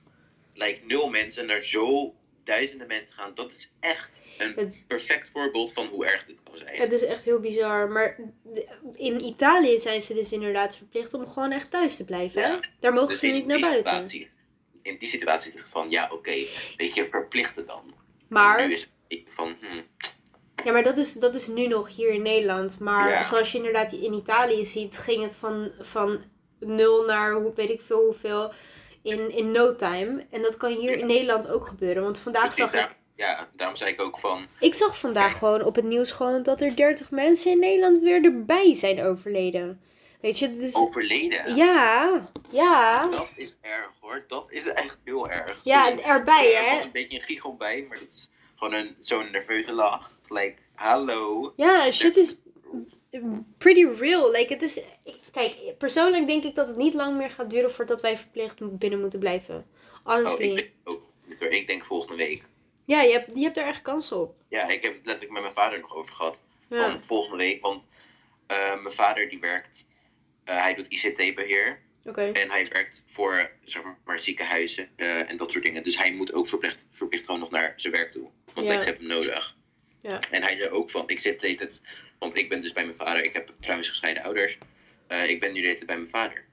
[0.53, 3.31] like, nul mensen naar zo duizenden mensen gaan.
[3.35, 6.75] Dat is echt een Het, perfect voorbeeld van hoe erg dit kan zijn.
[6.75, 7.89] het is echt heel bizar.
[7.89, 8.19] Maar
[8.93, 12.41] in Italië zijn ze dus inderdaad verplicht om gewoon echt thuis te blijven.
[12.43, 12.57] hè?
[12.79, 13.91] Daar mogen Dus ze niet naar buiten.
[13.91, 14.29] situatie,
[14.81, 16.45] in die situatie is het van, ja, oké,
[16.77, 17.93] weet je, verplichten dan.
[18.29, 19.83] Maar, Nu is het van, hmm,
[20.63, 22.79] ja, maar dat, is, dat is nu nog hier in Nederland.
[22.79, 23.23] Maar Ja.
[23.23, 26.23] zoals je inderdaad in Italië ziet, ging het van, van
[26.59, 28.51] nul naar hoe, weet ik veel hoeveel
[29.01, 30.25] in, in no time.
[30.29, 30.97] En dat kan hier Ja.
[30.97, 32.03] in Nederland ook gebeuren.
[32.03, 35.75] Want vandaag zag ik ja, daarom zei ik ook van, Ik zag vandaag gewoon op
[35.75, 39.81] het nieuws gewoon dat er 30 mensen in Nederland weer erbij zijn overleden.
[40.21, 40.75] Weet je, dus...
[40.75, 41.55] overleden.
[41.55, 43.07] Ja, ja.
[43.07, 45.59] Dat is erg hoor, dat is echt heel erg.
[45.63, 46.01] Ja, Sorry.
[46.01, 46.85] erbij Er was hè.
[46.85, 50.11] een beetje een giegel bij, maar dat is gewoon een, zo'n nerveuze lach.
[50.27, 51.53] Like, hallo.
[51.55, 52.35] Ja, shit is
[53.57, 54.31] pretty real.
[54.31, 54.83] Like, het is...
[55.31, 58.99] Kijk, persoonlijk denk ik dat het niet lang meer gaat duren voordat wij verplicht binnen
[58.99, 59.65] moeten blijven.
[60.03, 60.45] Oh, Honestly.
[60.49, 61.49] ik denk hoor.
[61.49, 62.43] Ik denk volgende week.
[62.85, 64.35] Ja, je hebt, je hebt er echt kans op.
[64.47, 66.43] Ja, ik heb het letterlijk met mijn vader nog over gehad.
[66.69, 66.91] Ja.
[66.91, 67.87] Van volgende week, want
[68.47, 69.85] eh, mijn vader die werkt,
[70.43, 71.81] eh, hij doet ICT-beheer.
[72.33, 75.83] En hij werkt voor zeg maar, ziekenhuizen eh, en dat soort dingen.
[75.83, 78.29] Dus hij moet ook verplicht, verplicht gewoon nog naar zijn werk toe.
[78.53, 78.73] Want Ja.
[78.73, 79.57] ik heb hem nodig.
[80.01, 80.19] Ja.
[80.31, 81.81] En hij zei ook van, ik zit de hele tijd,
[82.21, 83.23] want ik ben dus bij mijn vader.
[83.23, 84.57] Ik heb trouwens gescheiden ouders.
[85.07, 86.45] Eh, ik ben nu de tijd bij mijn vader.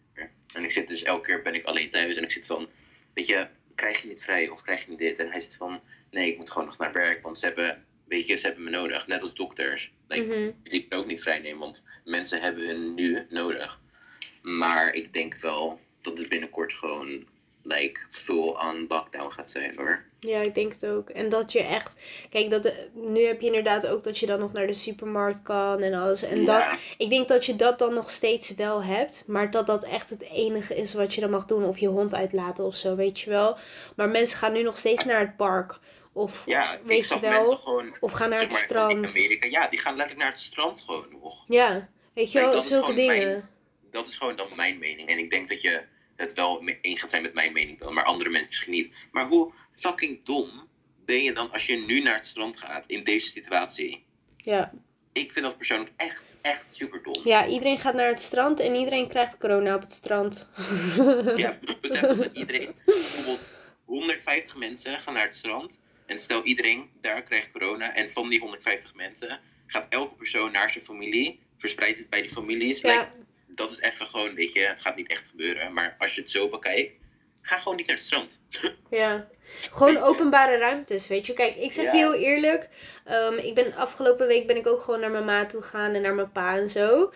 [0.52, 2.16] En ik zit dus elke keer ben ik alleen thuis.
[2.16, 2.68] En ik zit van,
[3.14, 5.18] weet je, krijg je niet vrij of krijg je niet dit?
[5.18, 7.22] En hij zit van, nee, ik moet gewoon nog naar werk.
[7.22, 9.06] Want ze hebben, weet je, ze hebben me nodig.
[9.06, 9.92] Net als dokters.
[10.06, 10.50] Like, Mhm.
[10.62, 13.80] die kunnen ook niet vrij nemen, want mensen hebben hun nu nodig.
[14.42, 17.26] Maar ik denk wel dat het binnenkort gewoon
[17.68, 20.04] like, full on lockdown gaat zijn hoor.
[20.20, 21.08] Ja, ik denk het ook.
[21.10, 21.96] En dat je echt...
[22.30, 25.82] Kijk, dat, nu heb je inderdaad ook dat je dan nog naar de supermarkt kan
[25.82, 26.22] en alles.
[26.22, 26.66] En dat,
[26.98, 30.22] Ik denk dat je dat dan nog steeds wel hebt, maar dat dat echt het
[30.22, 31.64] enige is wat je dan mag doen.
[31.64, 33.56] Of je hond uitlaten of zo, weet je wel.
[33.96, 35.78] Maar mensen gaan nu nog steeds naar het park.
[36.12, 38.90] Of, ja weet je wel, gewoon, of gaan naar zeg het in strand.
[39.16, 41.42] Amerika, ja, die gaan letterlijk naar het strand gewoon nog.
[41.46, 43.16] Ja, weet je wel, zulke dingen.
[43.28, 43.48] mijn-
[43.90, 45.08] Dat is gewoon dan mijn mening.
[45.08, 45.80] En ik denk dat je
[46.18, 48.94] het wel me- eens gaat zijn met mijn mening dan, maar andere mensen misschien niet.
[49.10, 50.68] Maar hoe fucking dom
[51.04, 54.04] ben je dan als je nu naar het strand gaat in deze situatie?
[54.36, 54.72] Ja.
[55.12, 57.20] Ik vind dat persoonlijk echt, echt super dom.
[57.24, 60.48] ja, iedereen gaat naar het strand en iedereen krijgt corona op het strand.
[61.36, 63.40] Ja, besef dat iedereen, bijvoorbeeld
[63.84, 65.80] 150 mensen gaan naar het strand.
[66.06, 67.94] En stel iedereen daar krijgt corona.
[67.94, 71.40] En van die 150 mensen gaat elke persoon naar zijn familie.
[71.58, 72.80] Verspreidt het bij die families.
[72.80, 72.92] Ja.
[72.92, 73.08] Like,
[73.58, 75.72] dat is even gewoon, weet je, het gaat niet echt gebeuren.
[75.72, 76.98] Maar als je het zo bekijkt,
[77.42, 78.40] ga gewoon niet naar het strand.
[78.90, 79.26] Ja,
[79.70, 81.32] gewoon openbare ruimtes, weet je.
[81.32, 81.96] Kijk, ik zeg je Ja.
[81.96, 82.68] heel eerlijk.
[83.04, 86.02] ehm, ik ben afgelopen week ben ik ook gewoon naar mijn ma toe gegaan en
[86.02, 87.12] naar mijn pa en zo.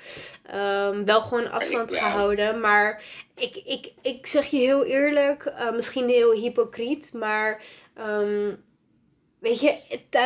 [0.47, 2.61] Ehm, wel gewoon afstand gehouden.
[2.61, 3.03] Maar
[3.37, 7.63] ik, ik, ik zeg je heel eerlijk, eh, misschien heel hypocriet, maar
[7.95, 8.55] ehm,
[9.39, 9.77] weet je,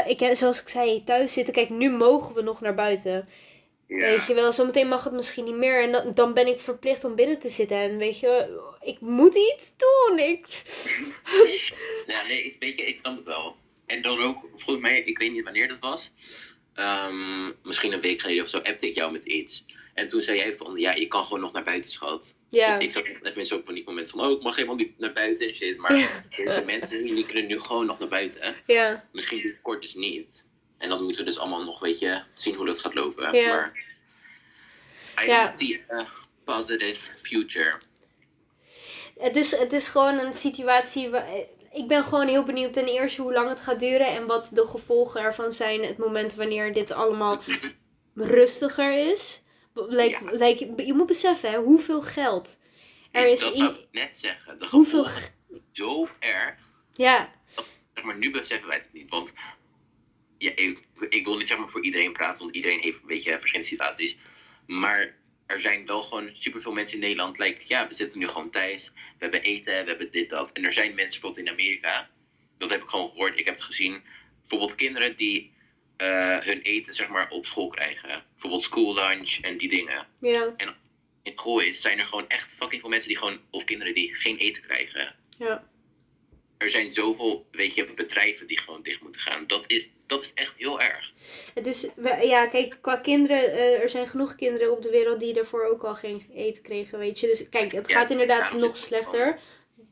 [0.07, 1.55] ik, zoals ik zei, thuis zitten.
[1.55, 3.29] Kijk, nu mogen we nog naar buiten.
[3.88, 5.83] Weet je wel, zometeen mag het misschien niet meer.
[5.83, 7.77] En dan, dan ben ik verplicht om binnen te zitten.
[7.77, 10.18] En weet je, ik moet iets doen.
[10.18, 10.46] Ik...
[12.07, 13.57] Ja, nee, ik- weet je, ik snap het wel.
[13.87, 16.12] En dan ook, volgens mij, ik weet niet wanneer dat was.
[16.75, 19.64] Ehm, misschien een week geleden of zo, appte ik jou met iets.
[19.94, 22.37] En toen zei jij van, ja, je kan gewoon nog naar buiten, schat.
[22.49, 22.70] Ja.
[22.70, 25.49] Want ik zat even in zo'n paniekmoment van, oh, ik mag helemaal niet naar buiten
[25.49, 25.77] en shit.
[25.79, 28.55] Maar de mensen die kunnen nu gewoon nog naar buiten.
[28.66, 30.44] Ja, Misschien binnenkort dus niet.
[30.79, 33.35] En dan moeten we dus allemaal nog, weet je, zien hoe dat gaat lopen.
[33.35, 33.55] Ja.
[33.55, 33.85] Maar
[35.25, 35.47] I Ja.
[35.47, 36.07] don't see a
[36.45, 37.77] positive future.
[39.19, 41.09] het is, het is gewoon een situatie.
[41.11, 41.29] Waar,
[41.73, 44.65] ik ben gewoon heel benieuwd ten eerste hoe lang het gaat duren en wat de
[44.67, 45.83] gevolgen ervan zijn.
[45.85, 47.41] Het moment wanneer dit allemaal
[48.15, 49.43] rustiger is.
[49.75, 50.31] Like, Ja.
[50.47, 52.59] like, je moet beseffen, hè, hoeveel geld.
[53.11, 53.41] Er is.
[53.41, 54.59] dat i- zou ik net zeggen.
[54.59, 55.07] De hoeveel.
[55.73, 56.55] zo erg.
[56.93, 57.33] Ja,
[58.03, 59.11] maar, nu beseffen wij het niet.
[59.11, 59.33] Want
[60.38, 63.38] ja, ik, ik wil niet zeg maar voor iedereen praten, want iedereen heeft een beetje
[63.38, 64.18] verschillende situaties.
[64.66, 67.38] Maar er zijn wel gewoon superveel mensen in Nederland.
[67.38, 68.90] Like, ja, we zitten nu gewoon thuis.
[68.94, 70.53] We hebben eten, we hebben dit, dat.
[70.53, 72.11] En er zijn mensen bijvoorbeeld in Amerika.
[72.59, 73.38] Dat heb ik gewoon gehoord.
[73.38, 74.03] Ik heb het gezien.
[74.40, 75.53] Bijvoorbeeld kinderen die
[75.96, 78.25] eh, hun eten zeg maar, op school krijgen.
[78.33, 80.07] Bijvoorbeeld school lunch en die dingen.
[80.20, 80.55] ja,
[81.22, 84.14] In school is, zijn er gewoon echt fucking veel mensen die gewoon, of kinderen die
[84.14, 85.64] geen eten krijgen ja.
[86.59, 89.47] Er zijn zoveel, weet je, bedrijven die gewoon dicht moeten gaan.
[89.47, 91.12] Dat is, dat is echt heel erg.
[91.55, 91.90] Het is,
[92.23, 95.85] ja, kijk, qua kinderen, eh, er zijn genoeg kinderen op de wereld die daarvoor ook
[95.85, 97.27] al geen eten kregen, weet je.
[97.27, 99.38] Dus kijk, het Ja, gaat inderdaad nog slechter.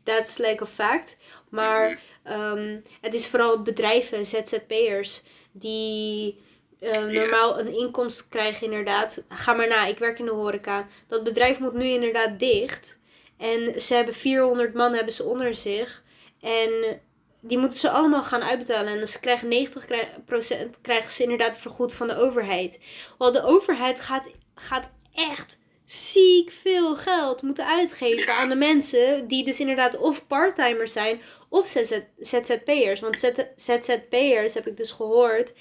[0.02, 1.16] that's like a fact.
[1.50, 1.88] Maar
[2.24, 2.32] Mhm.
[2.40, 5.22] ehm, het is vooral bedrijven, ZZP'ers,
[5.52, 6.38] die
[6.80, 9.24] eh, normaal een inkomst krijgen inderdaad.
[9.28, 10.88] Ga maar na, ik werk in de horeca.
[11.08, 12.98] Dat bedrijf moet nu inderdaad dicht.
[13.38, 16.02] En ze hebben 400 man hebben ze onder zich.
[16.44, 17.00] En
[17.40, 19.00] die moeten ze allemaal gaan uitbetalen.
[19.00, 22.80] En ze krijgen 90% krijgen ze inderdaad vergoed van de overheid.
[23.18, 28.36] Want de overheid gaat, gaat echt ziek veel geld moeten uitgeven Ja.
[28.36, 33.00] aan de mensen die dus inderdaad of parttimers zijn of ZZ ZZP'ers.
[33.00, 35.52] Want ZZ ZZP'ers heb ik dus gehoord.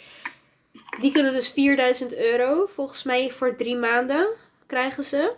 [1.00, 4.28] Die kunnen dus 4000 euro volgens mij voor drie maanden
[4.68, 5.34] krijgen ze.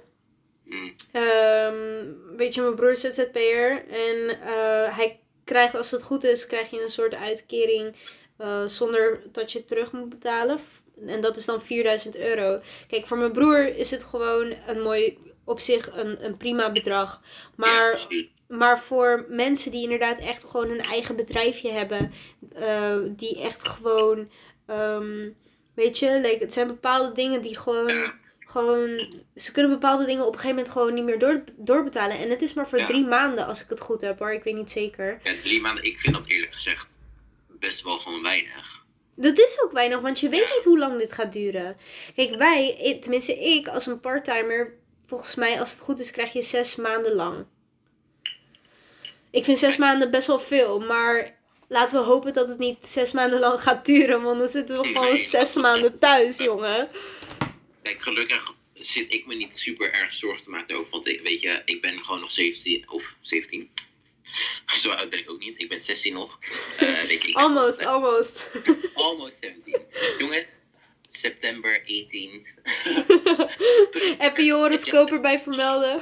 [0.64, 0.96] Mm.
[1.12, 6.48] Ehm, weet je, mijn broer is ZZP'er en eh, hij krijgt, als het goed is,
[6.48, 7.96] krijg je een soort uitkering
[8.38, 10.60] eh, zonder dat je het terug moet betalen.
[11.06, 12.60] En dat is dan 4000 euro.
[12.88, 17.22] Kijk, voor mijn broer is het gewoon een mooi, op zich een, een prima bedrag.
[17.56, 18.08] Maar
[18.48, 22.12] maar voor mensen die inderdaad echt gewoon een eigen bedrijfje hebben,
[22.54, 24.30] eh, die echt gewoon,
[24.66, 25.30] ehm,
[25.74, 27.92] weet je, like, het zijn bepaalde dingen die gewoon.
[28.46, 32.18] gewoon, ze kunnen bepaalde dingen op een gegeven moment gewoon niet meer door, doorbetalen.
[32.18, 32.86] En het is maar voor Ja.
[32.86, 35.20] drie maanden, als ik het goed heb hoor, ik weet niet zeker.
[35.24, 36.98] Ja, drie maanden, ik vind dat eerlijk gezegd
[37.48, 38.84] best wel gewoon weinig.
[39.16, 41.78] Dat is ook weinig, want je weet niet hoe lang dit gaat duren.
[42.16, 44.74] Kijk, wij, tenminste ik als een parttimer,
[45.06, 47.46] volgens mij als het goed is, krijg je zes maanden lang.
[49.32, 51.34] Ik vind zes maanden best wel veel, maar
[51.68, 54.86] laten we hopen dat het niet zes maanden lang gaat duren, want dan zitten we
[54.88, 55.18] gewoon Nee.
[55.18, 56.88] zes maanden thuis, jongen.
[57.86, 60.90] Kijk, gelukkig zit ik me niet super erg zorgen te maken over.
[60.92, 63.70] Want ik, weet je, ik ben gewoon nog 17 of 17.
[64.82, 65.62] Zo oud ben ik ook niet.
[65.62, 66.40] Ik ben 16 nog.
[66.78, 68.52] Eh, weet je, ik Almost, gewoon- almost.
[68.94, 69.82] almost 17.
[70.18, 70.62] Jongens,
[71.10, 72.62] september 18th.
[74.26, 76.02] Heb je je horoscoop erbij vermelden?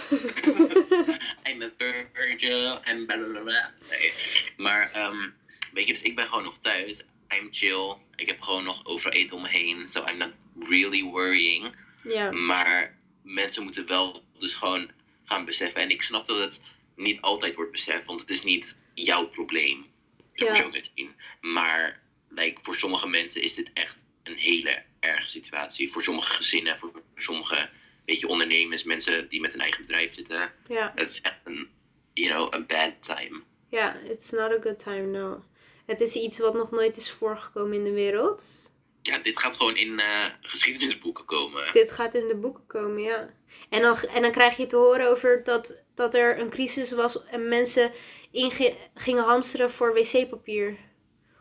[1.49, 1.71] I'm a
[2.13, 3.73] virgin en blablabla.
[3.89, 4.11] Nee.
[4.57, 5.29] Maar, ehm,
[5.73, 7.01] weet je, dus ik ben gewoon nog thuis.
[7.37, 7.95] I'm chill.
[8.15, 9.87] Ik heb gewoon nog overal eten om me heen.
[9.87, 11.75] So I'm not really worrying.
[12.03, 14.91] ja, Maar mensen moeten wel dus gewoon
[15.23, 15.81] gaan beseffen.
[15.81, 16.61] En ik snap dat het
[16.95, 19.85] niet altijd wordt beseft, want het is niet jouw probleem.
[20.33, 20.55] Ja.
[20.55, 21.15] zo zien.
[21.41, 25.91] Maar like, voor sommige mensen is dit echt een hele erge situatie.
[25.91, 27.69] Voor sommige gezinnen, voor sommige
[28.05, 30.51] weet je, ondernemers, mensen die met een eigen bedrijf zitten.
[30.67, 31.69] ja, Het is echt een,
[32.13, 33.41] you know, a bad time.
[33.69, 35.43] ja, it's not a good time, no.
[35.85, 38.71] Het is iets wat nog nooit is voorgekomen in de wereld.
[39.01, 41.71] Ja, dit gaat gewoon in eh, geschiedenisboeken komen.
[41.71, 43.29] Dit gaat in de boeken komen, ja.
[43.69, 47.25] En dan, en dan krijg je te horen over dat, dat er een crisis was
[47.25, 47.91] en mensen
[48.31, 50.77] inge- gingen hamsteren voor wc-papier.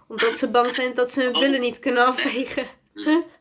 [0.09, 1.41] Omdat ze bang zijn dat ze hun Oh.
[1.41, 2.67] billen niet kunnen afvegen.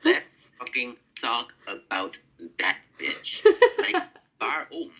[0.02, 2.20] Let's fucking talk about
[2.56, 3.42] that bitch.
[3.78, 4.92] like, waarom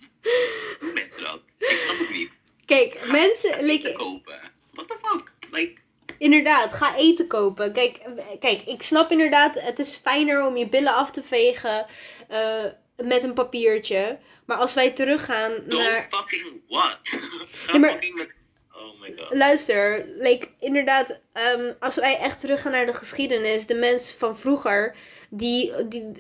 [0.80, 1.42] doen mensen dat?
[1.58, 2.42] Ik snap het niet.
[2.66, 4.52] Kijk, mensen, like, kopen.
[4.72, 5.34] What the fuck?
[5.52, 5.81] Like,
[6.22, 7.74] inderdaad, ga eten kopen.
[7.74, 11.86] Kijk, eh, kijk, ik snap inderdaad, het is fijner om je billen af te vegen
[12.28, 14.18] eh, met een papiertje.
[14.46, 16.08] Maar als wij teruggaan no naar...
[16.10, 16.98] fucking what?
[17.02, 17.18] Ga
[17.74, 18.30] Ja, maar- fucking met...
[18.74, 19.38] Oh my god.
[19.38, 24.96] Luister, like, inderdaad, ehm, als wij echt teruggaan naar de geschiedenis, de mens van vroeger,
[25.30, 26.12] die, die,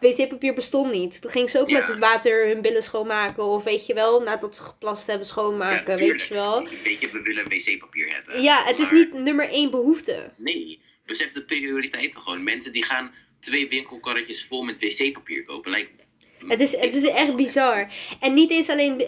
[0.00, 1.22] wc-papier bestond niet.
[1.22, 1.78] Toen ging ze ook Ja.
[1.78, 6.22] met water hun billen schoonmaken, of weet je wel, nadat ze geplast hebben schoonmaken, weet
[6.22, 6.68] je wel.
[6.84, 8.42] Weet je, we willen wc-papier hebben.
[8.42, 10.32] Ja, het is niet nummer één behoefte.
[10.36, 12.42] Nee, besef de prioriteiten gewoon.
[12.42, 15.70] Mensen die gaan twee winkelkarretjes vol met wc-papier kopen.
[15.70, 15.88] Like,
[16.46, 17.88] Het is, het is echt bizar.
[18.20, 19.02] En niet eens alleen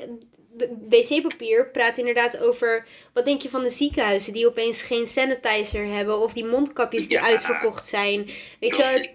[0.88, 6.18] wc-papier, praat inderdaad over, wat denk je van de ziekenhuizen die opeens geen sanitizer hebben,
[6.18, 7.24] of die mondkapjes die Ja.
[7.24, 8.30] uitverkocht zijn.
[8.60, 9.06] Weet je wel,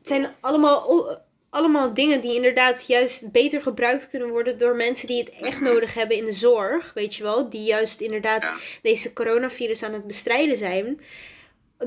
[0.00, 1.18] het zijn allemaal,
[1.50, 5.94] allemaal dingen die inderdaad juist beter gebruikt kunnen worden door mensen die het echt nodig
[5.94, 6.92] hebben in de zorg.
[6.94, 8.56] Weet je wel, die juist inderdaad Ja.
[8.82, 11.00] deze coronavirus aan het bestrijden zijn.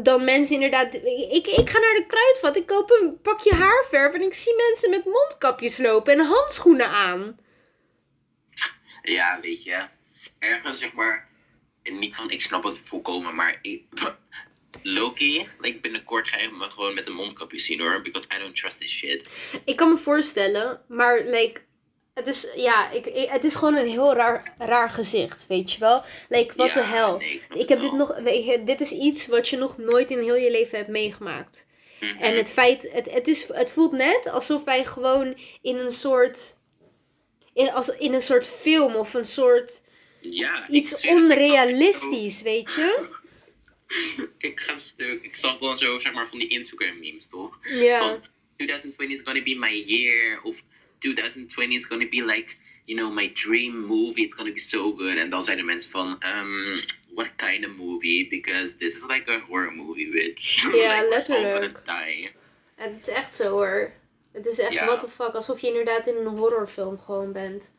[0.02, 0.94] Dan mensen inderdaad.
[1.32, 4.90] Ik, ik ga naar de kruidvat, ik koop een pakje haarverf en ik zie mensen
[4.90, 7.38] met mondkapjes lopen en handschoenen aan.
[9.04, 9.86] Ja, weet je.
[10.40, 11.28] Ergens zeg maar.
[11.84, 13.60] Niet van ik snap het volkomen, maar.
[13.62, 13.84] Ik,
[14.82, 18.02] Loki, like binnenkort ga je me gewoon met een mondkapje zien hoor.
[18.02, 19.30] Because I don't trust this shit.
[19.66, 21.62] Ik kan me voorstellen, maar like,
[22.14, 25.80] het is, ja, ik, ik- het is gewoon een heel raar, raar gezicht, weet je
[25.80, 26.04] wel?
[26.30, 27.18] Like, what Ja, the hell?
[27.18, 30.20] nee, ik heb dit nog, weet je, dit is iets wat je nog nooit in
[30.20, 31.66] heel je leven hebt meegemaakt.
[32.00, 32.18] Mhm.
[32.22, 36.56] En het feit, het, het, is, het voelt net alsof wij gewoon in een soort,
[37.54, 39.84] in, als, in een soort film of een soort,
[40.22, 43.08] ja, iets onrealistisch, weet je?
[44.38, 45.22] Ik ga stuk.
[45.22, 47.60] Ik zag dan zo, zeg maar, van die Instagram memes, toch?
[47.62, 48.22] Ja, Van
[48.56, 50.42] 2020 is gonna be my year.
[50.42, 50.64] Of
[50.98, 55.18] 2020 is gonna be like you know, my dream movie, it's gonna be so good.
[55.18, 56.76] En dan zijn er mensen van, um,
[57.14, 58.28] what kind of movie?
[58.30, 60.62] Because this is like a horror movie, bitch.
[60.62, 62.34] Ja, like, we're all letterlijk.
[62.76, 63.92] Het is echt zo hoor.
[64.32, 65.34] Het is echt, what the fuck.
[65.34, 67.74] Alsof je inderdaad in een horrorfilm gewoon bent.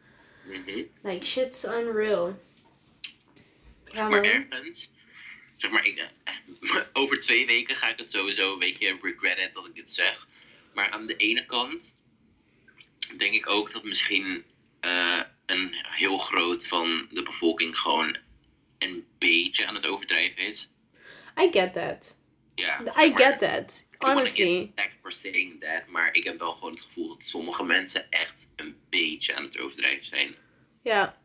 [0.44, 0.83] Mhm.
[1.03, 2.42] Like, shit's unreal.
[3.85, 4.90] Ja, Maar ergens,
[5.64, 9.66] zeg maar, ik, eh, over twee weken ga ik het sowieso een beetje regretten dat
[9.66, 10.29] ik dit zeg.
[10.74, 11.94] Maar aan de ene kant
[13.16, 14.44] denk ik ook dat misschien
[14.81, 18.16] eh, een heel groot van de bevolking gewoon
[18.79, 20.68] een beetje aan het overdrijven is.
[21.40, 22.16] I get that.
[22.55, 23.87] Ja, I maar, get that.
[23.98, 24.70] Honestly.
[24.77, 28.50] attacked for saying that, maar ik heb wel gewoon het gevoel dat sommige mensen echt
[28.57, 30.35] een beetje aan het overdrijven zijn.
[30.83, 31.22] Ja.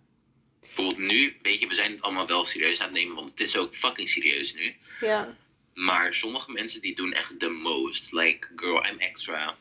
[0.80, 3.39] Bijvoorbeeld nu, weet je, we zijn het allemaal wel serieus aan het nemen, want het
[3.39, 4.76] is ook fucking serieus nu.
[5.00, 5.38] Ja.
[5.74, 8.12] Maar sommige mensen die doen echt the most.
[8.12, 9.56] Like, girl, I'm extra.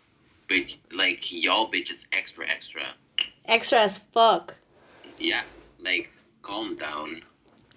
[0.46, 2.96] But, like, y'all bitches extra extra.
[3.44, 4.54] Extra as fuck.
[5.16, 5.44] Ja,
[5.76, 6.08] like,
[6.40, 7.22] calm down.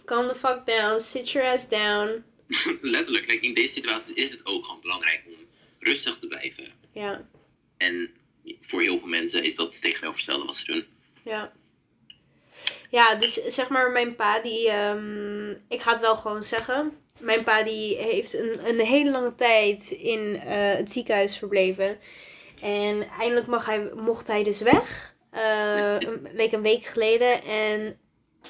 [0.05, 0.99] Calm the fuck down.
[0.99, 2.23] Sit your ass down.
[2.81, 5.45] Letterlijk, like, in deze situatie is het ook gewoon belangrijk om
[5.79, 6.71] rustig te blijven.
[6.93, 7.27] Ja.
[7.77, 8.11] En
[8.59, 10.85] voor heel veel mensen is dat het tegenovergestelde wat ze doen.
[11.23, 11.53] Ja.
[12.91, 14.69] Ja, dus zeg maar, mijn pa die...
[14.69, 16.97] ehm, ik ga het wel gewoon zeggen.
[17.19, 21.99] Mijn pa die heeft een, een hele lange tijd in eh, het ziekenhuis verbleven.
[22.61, 25.15] En eindelijk mag hij, mocht hij dus weg.
[25.29, 27.43] Eh, een, leek een week geleden.
[27.43, 27.99] En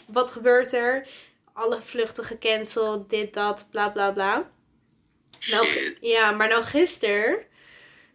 [0.07, 1.07] wat gebeurt er?
[1.53, 4.49] Alle vluchten gecanceld, dit, dat, bla bla bla.
[5.49, 7.49] Nou, ja, maar nou gisteren...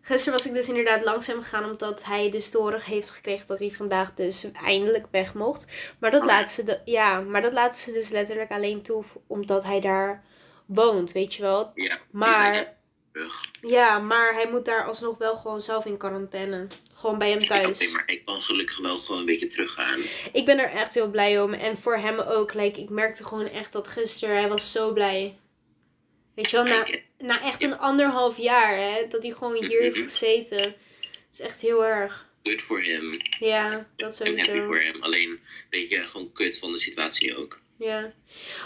[0.06, 3.70] Gisteren was ik dus inderdaad langzaam gegaan omdat hij dus horen heeft gekregen dat hij
[3.70, 5.66] vandaag dus eindelijk weg mocht.
[5.98, 6.26] Maar dat, Oh.
[6.26, 10.24] laten ze de, ja, maar dat laten ze dus letterlijk alleen toe omdat hij daar
[10.66, 11.70] woont, weet je wel.
[11.74, 12.74] Ja, Maar,
[13.60, 16.66] ja, maar hij moet daar alsnog wel gewoon zelf in quarantaine.
[16.94, 17.92] Gewoon bij hem thuis.
[17.92, 19.98] maar ik kan gelukkig wel gewoon een beetje teruggaan.
[20.32, 21.52] Ik ben er echt heel blij om.
[21.52, 22.54] En voor hem ook.
[22.54, 25.38] Like, ik merkte gewoon echt dat gisteren, hij was zo blij.
[26.36, 26.84] Weet je wel,
[27.18, 30.04] na, echt een anderhalf jaar, hè, dat hij gewoon hier heeft Mhm.
[30.04, 30.58] gezeten.
[30.62, 30.74] Het
[31.32, 32.24] is echt heel erg.
[32.42, 33.20] good for him.
[33.38, 34.66] Ja, dat I'm happy sowieso.
[34.66, 35.02] for him.
[35.02, 37.60] Alleen, weet je, gewoon kut van de situatie ook.
[37.78, 38.12] Ja.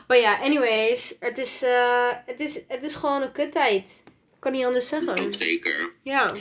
[0.09, 1.14] Maar ja, anyways.
[1.20, 4.02] Het is, eh, het is, het is gewoon een kuttijd.
[4.38, 5.33] Kan niet anders zeggen.
[5.33, 5.92] zeker.
[6.02, 6.35] Ja.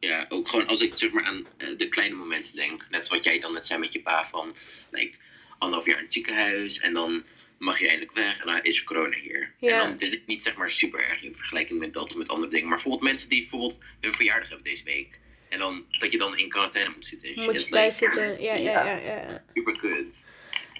[0.00, 2.86] Ja, ook gewoon als ik zeg maar aan eh, de kleine momenten denk.
[2.90, 4.54] Net zoals jij dan net zei met je pa van,
[4.90, 5.16] like,
[5.58, 7.24] anderhalf jaar in het ziekenhuis en dan
[7.58, 9.54] mag je eindelijk weg en dan is corona hier.
[9.58, 9.72] Ja.
[9.72, 12.28] En dan dit is niet zeg maar super erg in vergelijking met dat of met
[12.28, 12.66] andere dingen.
[12.66, 15.20] Maar bijvoorbeeld mensen die bijvoorbeeld hun verjaardag hebben deze week.
[15.48, 17.28] En dan dat je dan in quarantaine moet zitten.
[17.28, 17.44] en shit.
[17.46, 18.42] Moet je Like, thuis zitten.
[18.42, 19.44] Ja, ja, ja, ja.
[19.54, 20.24] Super kut.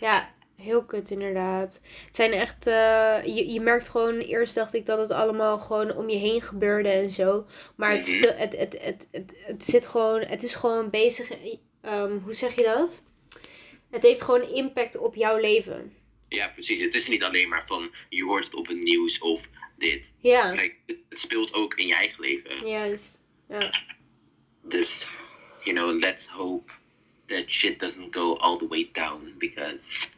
[0.00, 1.80] Ja, heel kut inderdaad.
[2.04, 5.94] Het zijn echt, eh, je, je merkt gewoon, eerst dacht ik dat het allemaal gewoon
[5.96, 7.46] om je heen gebeurde en zo.
[7.76, 8.16] Maar het, Mhm.
[8.16, 11.30] speel, het, het, het, het, het zit gewoon, het is gewoon bezig,
[11.82, 13.04] ehm, hoe zeg je dat?
[13.90, 15.92] Het heeft gewoon impact op jouw leven.
[16.28, 16.80] Ja, precies.
[16.80, 20.14] Het is niet alleen maar van je hoort het op het nieuws of dit.
[20.18, 22.66] Ja, Kijk, het, speelt ook in je eigen leven.
[22.68, 23.18] juist.
[23.48, 23.80] Ja.
[24.62, 25.06] Dus,
[25.64, 26.72] you know, let's hope
[27.26, 29.34] that shit doesn't go all the way down.
[29.38, 30.08] Because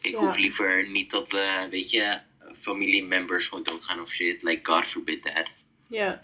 [0.00, 0.18] ik Ja.
[0.18, 2.20] hoef liever niet dat, eh, weet je,
[2.52, 4.42] familiemembers gewoon doodgaan of shit.
[4.42, 5.46] Like, God forbid that.
[5.88, 6.20] Ja.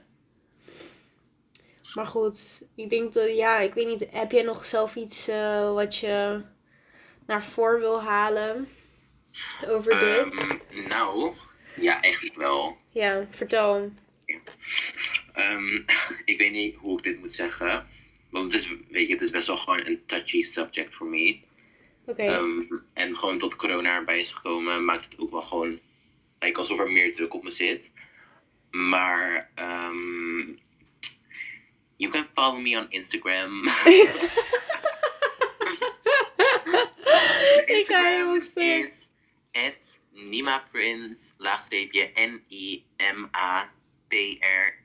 [1.94, 5.72] Maar goed, ik denk dat, ja, ik weet niet, heb jij nog zelf iets eh,
[5.72, 6.42] wat je
[7.26, 8.68] naar voren wil halen
[9.66, 10.38] over dit?
[10.38, 11.34] Ehm, nou,
[11.80, 12.78] ja, eigenlijk wel.
[12.90, 13.92] Ja, vertel.
[15.32, 15.82] Ehm,
[16.24, 17.86] ik weet niet hoe ik dit moet zeggen.
[18.30, 21.40] Want het is, weet je, het is best wel gewoon een touchy subject voor me.
[22.06, 22.22] Oké.
[22.22, 22.60] Ehm,
[22.92, 25.80] en gewoon tot corona erbij is gekomen, maakt het ook wel gewoon
[26.42, 27.92] lijkt alsof er meer druk op me zit.
[28.70, 30.38] Maar ehm,
[31.96, 33.64] you can follow me on Instagram.
[37.76, 38.10] ik ga
[40.30, 40.62] helemaal stuk.
[40.62, 42.10] is at Nima Prince, laagstreepje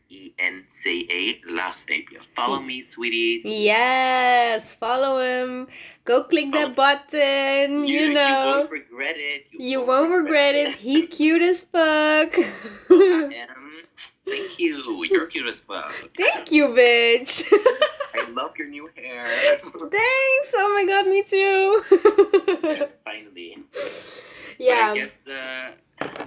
[0.09, 2.19] N-I-M-A-P-R-I-N-C-E, laagstreepje.
[2.33, 3.43] Follow me, sweeties.
[3.45, 5.67] Yes, follow him.
[6.03, 8.55] Go click that button, you You know.
[8.57, 9.45] won't regret it.
[9.51, 10.75] You won't regret it.
[10.75, 12.37] He cute as fuck.
[12.89, 13.83] I am.
[14.25, 15.03] Thank you.
[15.09, 15.93] You're cute as fuck.
[16.17, 17.43] Thank you, bitch.
[18.13, 19.27] I love your new hair.
[19.61, 20.53] Thanks.
[20.55, 21.83] Oh my god, me too.
[22.63, 23.57] Yes, finally.
[24.57, 24.93] Ja.
[24.93, 25.35] I guess uh,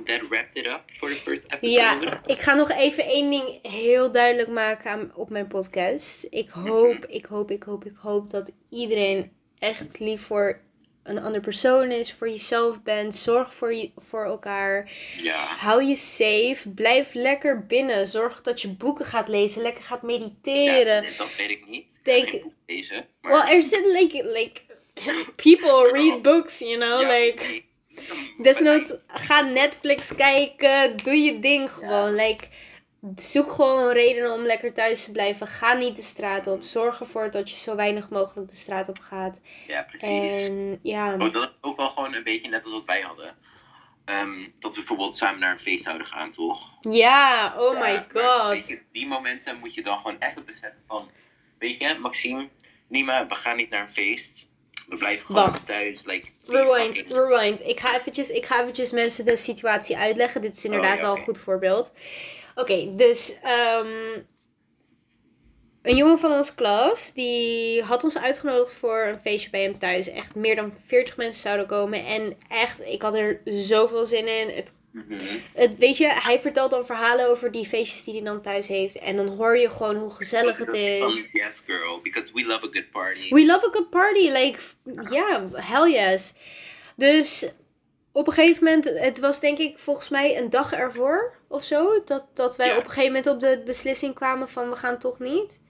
[0.04, 1.70] that wrapped it up for the first episode.
[1.70, 6.26] Ja, ik ga nog even één ding heel duidelijk maken aan, op mijn podcast.
[6.30, 10.60] Ik hoop, ik hoop, ik hoop, ik hoop dat iedereen echt lief voor
[11.02, 13.14] een andere persoon is, voor jezelf bent.
[13.14, 14.90] Zorg voor, je, voor elkaar.
[15.22, 15.46] Ja.
[15.46, 16.68] Hou je safe.
[16.74, 18.06] Blijf lekker binnen.
[18.06, 19.62] Zorg dat je boeken gaat lezen.
[19.62, 21.02] Lekker gaat mediteren.
[21.02, 22.00] Ja, dat weet ik niet.
[22.02, 23.06] Denk- boek lezen.
[23.20, 24.60] Maar Well, er zit like, like
[25.42, 27.00] People read books, you know?
[27.00, 27.68] Ja, like, nee.
[28.42, 30.96] Desnoods ga Netflix kijken.
[30.96, 32.14] Doe je ding gewoon.
[32.14, 32.44] Like,
[33.16, 35.46] zoek gewoon een reden om lekker thuis te blijven.
[35.46, 36.62] Ga niet de straat op.
[36.62, 39.40] Zorg ervoor dat je zo weinig mogelijk de straat op gaat.
[39.66, 40.48] Ja, precies.
[40.48, 41.12] En ja.
[41.14, 43.36] Oh, dat is ook wel gewoon een beetje net als wat wij hadden.
[44.04, 46.70] Ehm, dat we bijvoorbeeld samen naar een feest zouden gaan, toch?
[46.80, 48.50] Ja, oh Ja, my god.
[48.52, 51.10] weet je, die momenten moet je dan gewoon even beseffen van...
[51.58, 52.48] Weet je, Maxime,
[52.88, 54.48] Nima, we gaan niet naar een feest.
[54.90, 55.66] We blijven gewoon Wacht.
[55.66, 56.02] thuis.
[56.04, 57.60] Like, Rewind, fucking- rewind.
[57.66, 60.40] Ik ga, eventjes, ik ga eventjes mensen de situatie uitleggen.
[60.40, 61.92] Dit is inderdaad Oh, ja, wel een goed voorbeeld.
[62.54, 63.88] Oké, dus ehm,
[65.82, 70.08] een jongen van onze klas, die had ons uitgenodigd voor een feestje bij hem thuis.
[70.10, 72.04] Echt meer dan 40 mensen zouden komen.
[72.06, 74.48] En echt, ik had er zoveel zin in.
[74.48, 75.38] Het, Mhm.
[75.54, 78.98] het, weet je, hij vertelt dan verhalen over die feestjes die hij dan thuis heeft.
[78.98, 81.28] En dan hoor je gewoon hoe gezellig het is.
[81.32, 83.28] Yes, girl, because we love a good party.
[83.34, 84.30] We love a good party.
[84.30, 84.58] Like,
[85.10, 86.34] ja, hell yes.
[86.96, 87.50] Dus
[88.12, 92.02] op een gegeven moment, het was denk ik volgens mij een dag ervoor of zo,
[92.04, 95.18] dat, dat wij op een gegeven moment op de beslissing kwamen van we gaan toch
[95.18, 95.60] niet.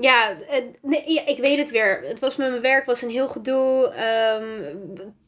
[0.00, 2.02] Ja, het- nee, ja, ik weet het weer.
[2.04, 3.88] Het was met mijn werk, was een heel gedoe.
[3.88, 4.74] Ehm,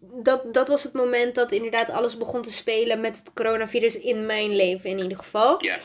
[0.01, 4.27] dat, dat was het moment dat inderdaad alles begon te spelen met het coronavirus in
[4.27, 5.65] mijn leven in ieder geval.
[5.65, 5.77] Ja.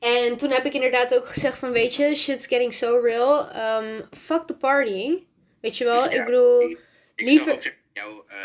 [0.00, 3.48] En toen heb ik inderdaad ook gezegd van, weet je, shit's getting so real.
[3.56, 5.22] Um, fuck the party.
[5.60, 6.04] Weet je wel?
[6.04, 6.78] Ja, ik bedoel, Ik
[7.16, 8.36] liever- zag ook zeg, jouw eh,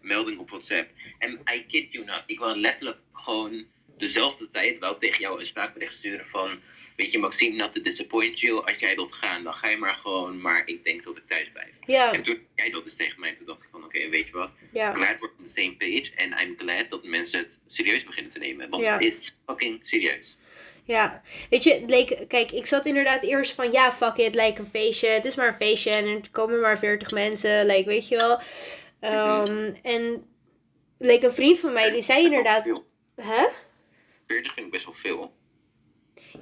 [0.00, 0.90] melding op WhatsApp.
[1.18, 3.64] En I kid you not, ik wil letterlijk gewoon
[3.96, 6.60] dezelfde tijd wel tegen jou een spraakbericht sturen van...
[6.96, 8.64] Weet je, Maxime, not to disappoint you.
[8.66, 10.40] Als jij wilt gaan, dan ga je maar gewoon.
[10.40, 11.78] Maar ik denk dat ik thuis blijf.
[11.86, 13.84] ja, En toen jij dat dus tegen mij, toen dacht ik van...
[13.84, 14.50] Oké, weet je wat?
[14.72, 16.10] ja, Glad we're on the same page.
[16.16, 18.70] En I'm glad dat mensen het serieus beginnen te nemen.
[18.70, 18.92] Want Ja.
[18.92, 20.36] het is fucking serieus.
[20.84, 21.22] ja.
[21.50, 24.66] Weet je, het leek, kijk, ik zat inderdaad eerst van, ja, fuck it, like een
[24.66, 25.08] feestje.
[25.08, 28.40] Het is maar een feestje en er komen maar 40 mensen, like, weet je wel.
[29.40, 30.26] Um, En,
[30.98, 32.82] like, een vriend van mij, die zei inderdaad,
[33.16, 33.46] hè?
[34.26, 35.32] 40 vind ik best wel veel.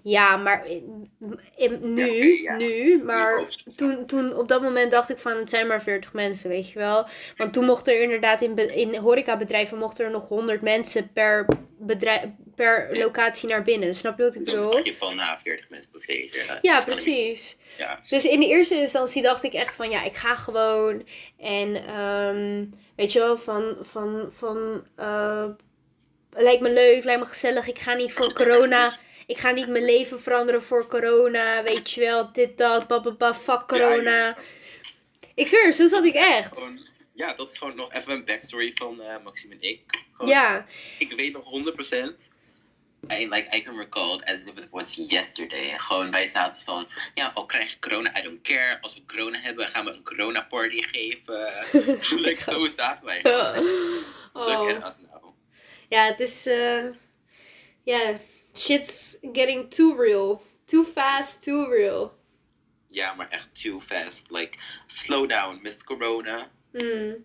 [0.03, 1.11] Ja, maar in-
[1.57, 2.57] in- nu, Ja, ja.
[2.57, 6.49] nu, maar toen, toen op dat moment dacht ik van het zijn maar 40 mensen,
[6.51, 7.07] weet je wel.
[7.37, 11.47] Want toen mochten er inderdaad in, in horecabedrijven mochten er nog 100 mensen per,
[11.78, 12.24] bedrijf,
[12.55, 13.01] per Ja.
[13.05, 13.95] locatie naar binnen.
[13.95, 14.85] Snap je wat ik bedoel?
[14.85, 16.59] je van na 40 mensen per.
[16.62, 17.59] Ja, ik- precies.
[17.78, 18.01] Ja.
[18.09, 21.07] Dus in de eerste instantie dacht ik echt van ja, ik ga gewoon.
[21.39, 22.64] En ehm,
[22.97, 25.49] weet je wel, van, van, van uh,
[26.33, 27.66] lijkt me leuk, lijkt me gezellig.
[27.66, 28.97] Ik ga niet voor corona.
[29.26, 31.62] Ik ga niet mijn leven veranderen voor corona.
[31.62, 34.26] Weet je wel, dit, dat, bababa, fuck corona.
[34.26, 34.37] Ja,
[35.35, 36.59] Ik zweer, zo zat ik echt.
[36.59, 39.80] Gewoon- ja, dat is gewoon nog even een backstory van eh, Maxime en ik.
[40.12, 40.66] Gewoon, Ja,
[40.99, 42.30] Ik weet nog 100%.
[43.11, 45.78] I, like, I can recall it as if it was yesterday.
[45.78, 48.78] Gewoon, wij zaten van, ja, al krijg je corona, I don't care.
[48.80, 51.53] Als we corona hebben, gaan we een corona party geven.
[52.24, 53.20] like, zo zaten wij.
[53.22, 53.64] gewoon.
[54.33, 54.68] Look oh.
[54.68, 55.32] at us now.
[55.93, 56.47] Ja, het is.
[56.47, 56.84] eh,
[57.84, 58.18] Ja,
[58.57, 60.43] shit's getting too real.
[60.64, 62.12] Too fast, too real.
[62.88, 64.30] Ja, maar echt too fast.
[64.30, 65.84] Like, slow down, Mr.
[65.84, 66.51] Corona.
[66.72, 67.24] Mm.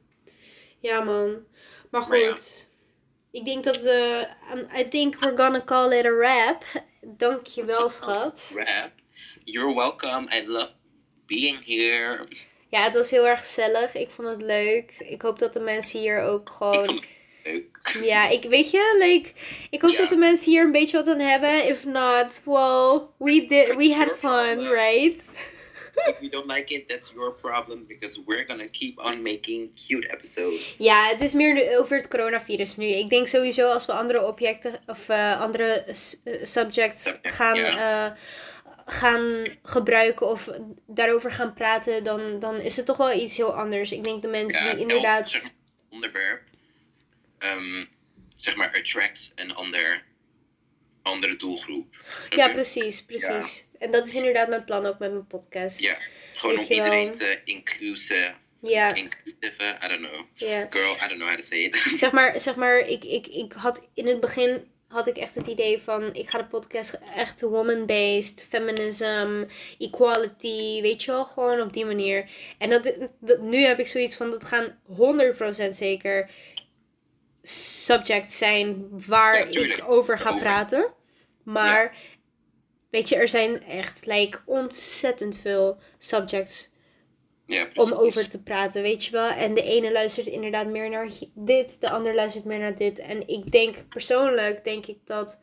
[0.80, 1.46] Ja, man.
[1.92, 2.10] Maar goed.
[2.10, 2.36] Maar ja.
[3.32, 4.28] Ik denk dat we...
[4.54, 6.64] um, I think we're gonna call it a wrap.
[7.02, 8.52] Dankjewel, schat.
[8.56, 8.92] Rap.
[9.44, 10.36] You're welcome.
[10.36, 10.72] I love
[11.26, 12.28] being here.
[12.70, 13.96] Ja, het was heel erg gezellig.
[13.96, 14.92] Ik vond het leuk.
[15.00, 17.04] Ik hoop dat de mensen hier ook gewoon...
[17.52, 17.80] leuk.
[18.04, 19.32] Ja, ik weet je, like,
[19.70, 19.98] ik hoop Ja.
[19.98, 21.68] dat de mensen hier een beetje wat aan hebben.
[21.68, 25.30] If not, well, we did, we had fun, right?
[26.06, 27.86] If you don't like it, that's your problem.
[27.88, 30.76] Because we're gonna keep on making cute episodes.
[30.78, 32.86] Ja, het is meer over het coronavirus nu.
[32.86, 35.94] Ik denk sowieso als we andere objecten of eh, andere eh,
[36.44, 38.12] subjects Subject, gaan, eh,
[38.86, 40.50] gaan gebruiken of
[40.88, 43.92] daarover gaan praten, dan, dan is het toch wel iets heel anders.
[43.92, 45.52] Ik denk de mensen Ja, die inderdaad.
[45.90, 46.42] onderwerp,
[47.40, 47.86] ehm,
[48.36, 50.04] zeg maar, attracts een ander,
[51.02, 51.96] andere doelgroep.
[52.30, 53.66] Ja, precies, precies.
[53.80, 55.80] En dat is inderdaad mijn plan ook met mijn podcast.
[55.80, 55.98] Ja,
[56.34, 56.78] gewoon om wel.
[56.78, 60.26] iedereen te inclusive, Ja, inclusive, I don't know.
[60.70, 61.76] Girl, I don't know how to say it.
[61.94, 65.48] Zeg maar, zeg maar ik, ik, ik had in het begin had ik echt het
[65.48, 69.44] idee van ik ga de podcast echt woman-based, feminism,
[69.80, 72.30] equality, weet je wel, gewoon op die manier.
[72.58, 74.80] En dat, dat, nu heb ik zoiets van dat gaan
[75.66, 76.30] 100% zeker
[77.50, 80.42] subjects zijn waar Ja, ik over ga Over.
[80.42, 80.94] praten.
[81.44, 81.96] Maar
[82.90, 86.70] weet je, er zijn echt like, ontzettend veel subjects
[87.46, 89.30] ja, om over te praten, weet je wel.
[89.30, 93.00] En de ene luistert inderdaad meer naar dit, de ander luistert meer naar dit.
[93.00, 95.40] En ik denk persoonlijk, denk ik dat,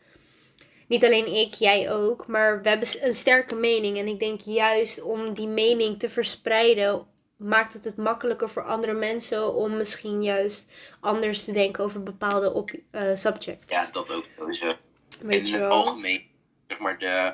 [0.89, 3.99] niet alleen ik, jij ook, maar we hebben een sterke mening.
[3.99, 8.93] En ik denk juist om die mening te verspreiden maakt het het makkelijker voor andere
[8.93, 10.70] mensen om misschien juist
[11.01, 13.74] anders te denken over bepaalde op, eh, subjects.
[13.74, 14.76] Ja, dat ook sowieso.
[15.22, 16.22] Weet in het algemeen,
[16.68, 17.32] zeg maar, de,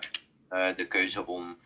[0.48, 1.59] eh, de keuze om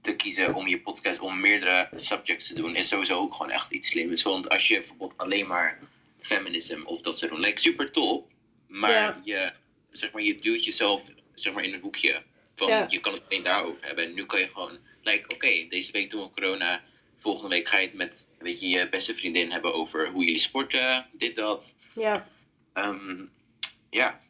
[0.00, 3.72] te kiezen om je podcast om meerdere subjects te doen, is sowieso ook gewoon echt
[3.72, 4.22] iets slims.
[4.22, 5.78] Want als je bijvoorbeeld alleen maar
[6.20, 8.30] feminism of dat soort doen, lijkt super top,
[8.68, 9.20] maar Ja.
[9.24, 9.52] je,
[9.90, 12.22] zeg maar, je duwt jezelf zeg maar, in een hoekje.
[12.54, 12.86] Van, Ja.
[12.88, 14.04] Je kan het alleen daarover hebben.
[14.04, 16.82] En nu kan je gewoon, like, oké, deze week doen we corona.
[17.16, 20.38] Volgende week ga je het met weet je, je beste vriendin hebben over hoe jullie
[20.38, 21.74] sporten, dit, dat.
[21.94, 22.28] Ja,
[22.76, 23.24] Ehm,
[23.90, 24.20] ja,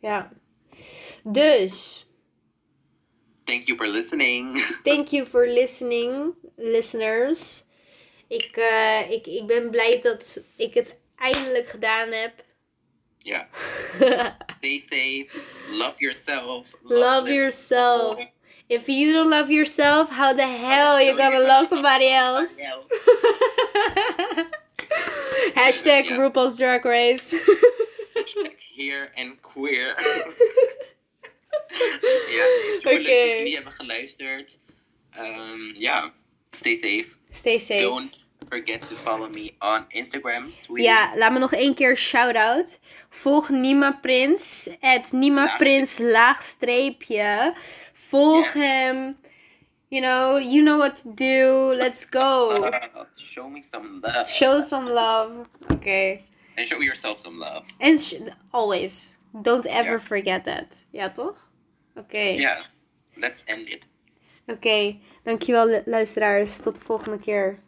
[0.00, 0.32] ja.
[1.24, 2.06] Dus,
[3.44, 4.66] thank you for listening.
[4.82, 7.64] thank you for listening, listeners.
[8.28, 12.44] Ik, eh, ik, ik ben blij dat ik het eindelijk gedaan heb.
[13.18, 13.48] Ja.
[14.58, 15.28] Stay safe.
[15.70, 16.74] Love yourself.
[16.82, 18.26] Love yourself.
[18.68, 22.50] If you don't love yourself, how the hell you gonna love somebody else?
[25.54, 26.16] Hashtag Ja.
[26.16, 27.32] RuPaul's Drag Race.
[28.14, 29.94] Hashtag here and queer.
[32.30, 32.44] ja,
[32.74, 33.18] super leuk Oké.
[33.18, 34.58] dat jullie hebben geluisterd.
[35.10, 36.12] Ehm, ja,
[36.50, 37.06] stay safe.
[37.30, 37.80] Stay safe.
[37.80, 40.50] Don't forget to follow me on Instagram.
[40.50, 40.84] sweetie.
[40.84, 42.78] Ja, laat me nog één keer shout-out.
[43.10, 44.68] Volg Nima Prins.
[44.80, 45.56] Het Nima.
[45.56, 47.54] Prins laagstreepje.
[48.10, 49.16] Volg hem.
[49.88, 51.72] You know, you know what to do.
[51.74, 52.56] Let's go.
[52.56, 54.28] Uh, show me some love.
[54.28, 55.30] Show some love.
[55.72, 56.20] Oké.
[56.56, 57.66] And show yourself some love.
[57.98, 59.16] Sh- always.
[59.42, 60.84] Don't ever forget that.
[60.90, 61.48] Ja, toch?
[61.94, 62.20] Oké.
[62.20, 62.60] Ja,
[63.14, 63.86] let's end it.
[64.46, 64.96] Oké.
[65.22, 66.56] Dankjewel lu- luisteraars.
[66.56, 67.58] Tot de volgende keer.